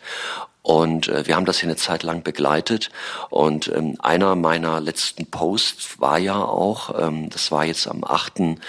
und 0.62 1.08
äh, 1.08 1.26
wir 1.26 1.36
haben 1.36 1.46
das 1.46 1.60
hier 1.60 1.68
eine 1.68 1.78
Zeit 1.78 2.04
lang 2.04 2.22
begleitet. 2.22 2.89
Und 3.30 3.70
ähm, 3.70 3.96
einer 4.00 4.36
meiner 4.36 4.80
letzten 4.80 5.26
Posts 5.26 6.00
war 6.00 6.20
ja 6.20 6.36
auch, 6.36 7.00
ähm, 7.00 7.30
das 7.30 7.52
war 7.52 7.65
jetzt 7.65 7.88
am 7.88 8.04
8. 8.04 8.60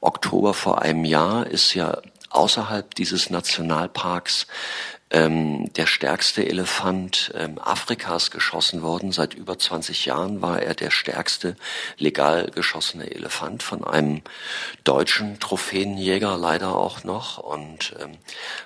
Oktober 0.00 0.54
vor 0.54 0.80
einem 0.80 1.04
Jahr, 1.04 1.46
ist 1.46 1.74
ja 1.74 1.98
außerhalb 2.30 2.94
dieses 2.94 3.28
Nationalparks 3.28 4.46
ähm, 5.10 5.72
der 5.74 5.86
stärkste 5.86 6.46
Elefant 6.46 7.32
ähm, 7.34 7.58
Afrikas 7.58 8.30
geschossen 8.30 8.82
worden. 8.82 9.10
Seit 9.12 9.34
über 9.34 9.58
20 9.58 10.06
Jahren 10.06 10.40
war 10.40 10.62
er 10.62 10.74
der 10.74 10.90
stärkste 10.90 11.56
legal 11.98 12.50
geschossene 12.54 13.10
Elefant 13.10 13.62
von 13.62 13.84
einem 13.84 14.22
deutschen 14.84 15.40
Trophäenjäger 15.40 16.36
leider 16.36 16.76
auch 16.76 17.02
noch. 17.02 17.38
Und 17.38 17.94
ähm, 18.00 18.18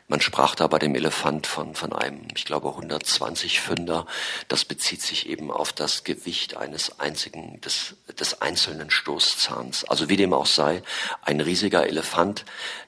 man 0.07 0.21
sprach 0.21 0.55
da 0.55 0.67
bei 0.67 0.79
dem 0.79 0.95
Elefant 0.95 1.47
von, 1.47 1.75
von 1.75 1.93
einem, 1.93 2.29
ich 2.37 2.45
glaube, 2.45 2.69
120 2.69 3.61
Fünder. 3.61 4.07
Das 4.49 4.67
bezieht 4.67 5.01
sich 5.01 5.29
eben 5.29 5.51
auf 5.51 5.73
das 5.73 6.05
Gewicht 6.05 6.57
eines 6.59 7.01
einzigen, 7.01 7.61
des, 7.63 7.97
des 8.19 8.43
einzelnen 8.43 8.91
Stoßzahns. 8.91 9.85
Also 9.85 10.11
wie 10.11 10.17
dem 10.17 10.35
auch 10.35 10.47
sei, 10.47 10.83
ein 11.23 11.41
riesiger 11.41 11.87
Elefant, 11.87 12.45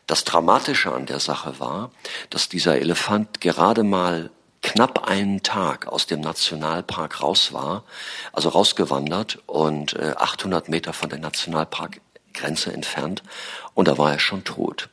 das 0.06 0.24
Dramatische 0.24 0.92
an 0.92 1.06
der 1.06 1.20
Sache 1.20 1.58
war, 1.58 1.90
dass 2.30 2.48
dieser 2.48 2.78
Elefant 2.78 3.40
gerade 3.40 3.82
mal 3.82 4.30
knapp 4.62 5.06
einen 5.08 5.42
Tag 5.42 5.86
aus 5.86 6.06
dem 6.06 6.20
Nationalpark 6.20 7.22
raus 7.22 7.52
war, 7.52 7.84
also 8.32 8.48
rausgewandert 8.48 9.38
und 9.46 9.94
äh, 9.94 10.14
800 10.16 10.68
Meter 10.68 10.92
von 10.92 11.08
der 11.08 11.18
Nationalparkgrenze 11.18 12.72
entfernt 12.72 13.22
und 13.74 13.88
da 13.88 13.98
war 13.98 14.12
er 14.12 14.18
schon 14.18 14.44
tot. 14.44 14.88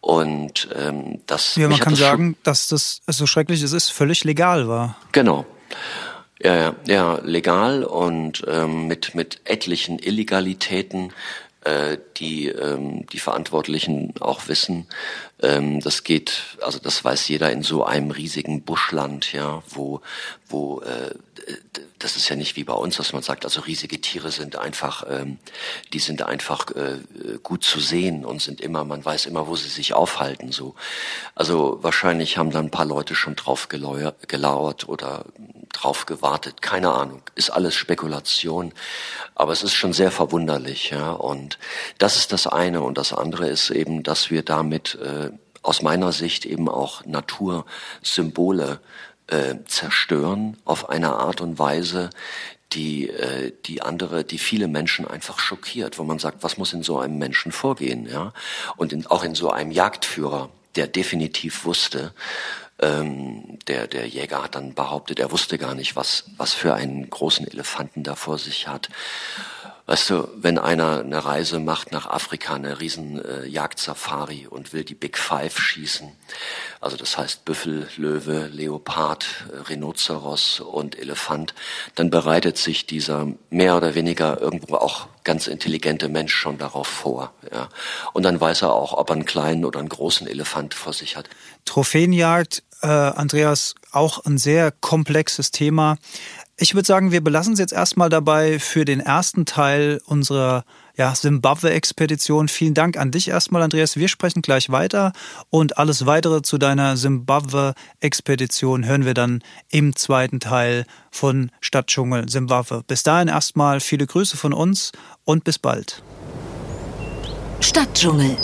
Und 0.00 0.68
ähm, 0.74 1.22
das. 1.26 1.56
Ja, 1.56 1.66
man 1.66 1.80
kann 1.80 1.94
das 1.94 2.00
sagen, 2.00 2.36
dass 2.42 2.68
das 2.68 3.00
so 3.06 3.26
schrecklich 3.26 3.62
es 3.62 3.72
ist, 3.72 3.88
völlig 3.88 4.22
legal 4.24 4.68
war. 4.68 4.96
Genau. 5.12 5.46
Ja, 6.38 6.54
ja, 6.54 6.74
ja 6.86 7.20
legal 7.22 7.84
und 7.84 8.44
ähm, 8.46 8.86
mit 8.86 9.14
mit 9.14 9.40
etlichen 9.44 9.98
Illegalitäten 9.98 11.14
äh, 11.64 11.98
die 12.16 12.48
ähm, 12.48 13.06
die 13.06 13.18
Verantwortlichen 13.18 14.14
auch 14.20 14.48
wissen, 14.48 14.86
ähm, 15.42 15.80
das 15.80 16.04
geht, 16.04 16.58
also 16.60 16.78
das 16.78 17.04
weiß 17.04 17.28
jeder 17.28 17.50
in 17.50 17.62
so 17.62 17.84
einem 17.84 18.10
riesigen 18.10 18.62
Buschland, 18.62 19.32
ja, 19.32 19.62
wo 19.68 20.00
wo 20.48 20.80
äh, 20.82 21.14
das 21.98 22.16
ist 22.16 22.28
ja 22.28 22.36
nicht 22.36 22.56
wie 22.56 22.64
bei 22.64 22.74
uns, 22.74 22.96
dass 22.96 23.12
man 23.12 23.22
sagt, 23.22 23.44
also 23.44 23.62
riesige 23.62 24.00
Tiere 24.00 24.30
sind 24.30 24.56
einfach, 24.56 25.04
ähm, 25.08 25.38
die 25.92 25.98
sind 25.98 26.22
einfach 26.22 26.70
äh, 26.70 26.98
gut 27.42 27.64
zu 27.64 27.80
sehen 27.80 28.24
und 28.24 28.42
sind 28.42 28.60
immer, 28.60 28.84
man 28.84 29.04
weiß 29.04 29.26
immer, 29.26 29.46
wo 29.46 29.56
sie 29.56 29.68
sich 29.68 29.94
aufhalten. 29.94 30.52
So, 30.52 30.74
also 31.34 31.78
wahrscheinlich 31.82 32.36
haben 32.36 32.50
da 32.50 32.60
ein 32.60 32.70
paar 32.70 32.84
Leute 32.84 33.14
schon 33.14 33.36
drauf 33.36 33.68
gelauert 33.68 34.88
oder 34.88 35.24
drauf 35.72 36.06
gewartet. 36.06 36.62
Keine 36.62 36.92
Ahnung, 36.92 37.22
ist 37.34 37.50
alles 37.50 37.74
Spekulation, 37.74 38.72
aber 39.34 39.52
es 39.52 39.62
ist 39.62 39.74
schon 39.74 39.92
sehr 39.92 40.10
verwunderlich. 40.10 40.90
Ja, 40.90 41.12
und 41.12 41.58
das 41.98 42.16
ist 42.16 42.32
das 42.32 42.46
eine 42.46 42.82
und 42.82 42.98
das 42.98 43.12
andere 43.12 43.48
ist 43.48 43.70
eben, 43.70 44.02
dass 44.02 44.30
wir 44.30 44.42
damit 44.42 44.96
äh, 44.96 45.30
aus 45.64 45.82
meiner 45.82 46.12
Sicht 46.12 46.44
eben 46.44 46.68
auch 46.68 47.04
Natursymbole 47.06 48.80
äh, 49.26 49.56
zerstören 49.66 50.56
auf 50.64 50.90
eine 50.90 51.14
Art 51.14 51.40
und 51.40 51.58
Weise, 51.58 52.10
die, 52.72 53.08
äh, 53.08 53.52
die 53.64 53.82
andere, 53.82 54.24
die 54.24 54.38
viele 54.38 54.68
Menschen 54.68 55.06
einfach 55.06 55.38
schockiert, 55.38 55.98
wo 55.98 56.04
man 56.04 56.18
sagt, 56.18 56.42
was 56.42 56.58
muss 56.58 56.72
in 56.72 56.82
so 56.82 56.98
einem 56.98 57.18
Menschen 57.18 57.52
vorgehen, 57.52 58.06
ja? 58.06 58.32
Und 58.76 58.92
in, 58.92 59.06
auch 59.06 59.24
in 59.24 59.34
so 59.34 59.50
einem 59.50 59.70
Jagdführer, 59.70 60.50
der 60.76 60.86
definitiv 60.86 61.64
wusste, 61.64 62.12
ähm, 62.80 63.58
der, 63.68 63.86
der 63.86 64.06
Jäger 64.08 64.42
hat 64.42 64.56
dann 64.56 64.74
behauptet, 64.74 65.20
er 65.20 65.30
wusste 65.30 65.58
gar 65.58 65.74
nicht, 65.74 65.96
was, 65.96 66.24
was 66.36 66.52
für 66.52 66.74
einen 66.74 67.08
großen 67.08 67.46
Elefanten 67.46 68.02
da 68.02 68.16
vor 68.16 68.38
sich 68.38 68.66
hat. 68.66 68.88
Weißt 69.86 70.08
du, 70.08 70.28
wenn 70.36 70.58
einer 70.58 71.00
eine 71.00 71.22
Reise 71.24 71.58
macht 71.58 71.92
nach 71.92 72.06
Afrika, 72.06 72.54
eine 72.54 72.80
riesen 72.80 73.22
äh, 73.22 73.46
Jagdsafari 73.46 74.46
und 74.48 74.72
will 74.72 74.82
die 74.82 74.94
Big 74.94 75.18
Five 75.18 75.58
schießen, 75.58 76.10
also 76.80 76.96
das 76.96 77.18
heißt 77.18 77.44
Büffel, 77.44 77.86
Löwe, 77.98 78.48
Leopard, 78.50 79.26
äh, 79.52 79.58
Rhinoceros 79.68 80.60
und 80.60 80.98
Elefant, 80.98 81.54
dann 81.96 82.08
bereitet 82.08 82.56
sich 82.56 82.86
dieser 82.86 83.28
mehr 83.50 83.76
oder 83.76 83.94
weniger 83.94 84.40
irgendwo 84.40 84.76
auch 84.76 85.08
ganz 85.22 85.48
intelligente 85.48 86.08
Mensch 86.08 86.34
schon 86.34 86.56
darauf 86.56 86.86
vor. 86.86 87.32
Ja. 87.52 87.68
Und 88.14 88.22
dann 88.22 88.40
weiß 88.40 88.62
er 88.62 88.72
auch, 88.72 88.94
ob 88.94 89.10
er 89.10 89.14
einen 89.14 89.24
kleinen 89.26 89.66
oder 89.66 89.80
einen 89.80 89.88
großen 89.90 90.26
Elefant 90.26 90.72
vor 90.72 90.94
sich 90.94 91.16
hat. 91.16 91.28
Trophäenjagd, 91.66 92.62
äh, 92.82 92.86
Andreas, 92.86 93.74
auch 93.90 94.24
ein 94.24 94.38
sehr 94.38 94.70
komplexes 94.70 95.50
Thema. 95.50 95.96
Ich 96.56 96.76
würde 96.76 96.86
sagen, 96.86 97.10
wir 97.10 97.22
belassen 97.22 97.54
es 97.54 97.58
jetzt 97.58 97.72
erstmal 97.72 98.08
dabei 98.08 98.60
für 98.60 98.84
den 98.84 99.00
ersten 99.00 99.44
Teil 99.44 100.00
unserer 100.06 100.64
ja, 100.96 101.12
Zimbabwe-Expedition. 101.12 102.46
Vielen 102.46 102.74
Dank 102.74 102.96
an 102.96 103.10
dich 103.10 103.26
erstmal, 103.26 103.60
Andreas. 103.62 103.96
Wir 103.96 104.06
sprechen 104.06 104.40
gleich 104.40 104.70
weiter 104.70 105.12
und 105.50 105.78
alles 105.78 106.06
weitere 106.06 106.42
zu 106.42 106.56
deiner 106.56 106.94
Zimbabwe-Expedition 106.94 108.86
hören 108.86 109.04
wir 109.04 109.14
dann 109.14 109.42
im 109.68 109.96
zweiten 109.96 110.38
Teil 110.38 110.86
von 111.10 111.50
Stadtdschungel 111.60 112.26
Zimbabwe. 112.26 112.84
Bis 112.86 113.02
dahin 113.02 113.26
erstmal 113.26 113.80
viele 113.80 114.06
Grüße 114.06 114.36
von 114.36 114.52
uns 114.52 114.92
und 115.24 115.42
bis 115.42 115.58
bald. 115.58 116.04
Stadtdschungel 117.58 118.36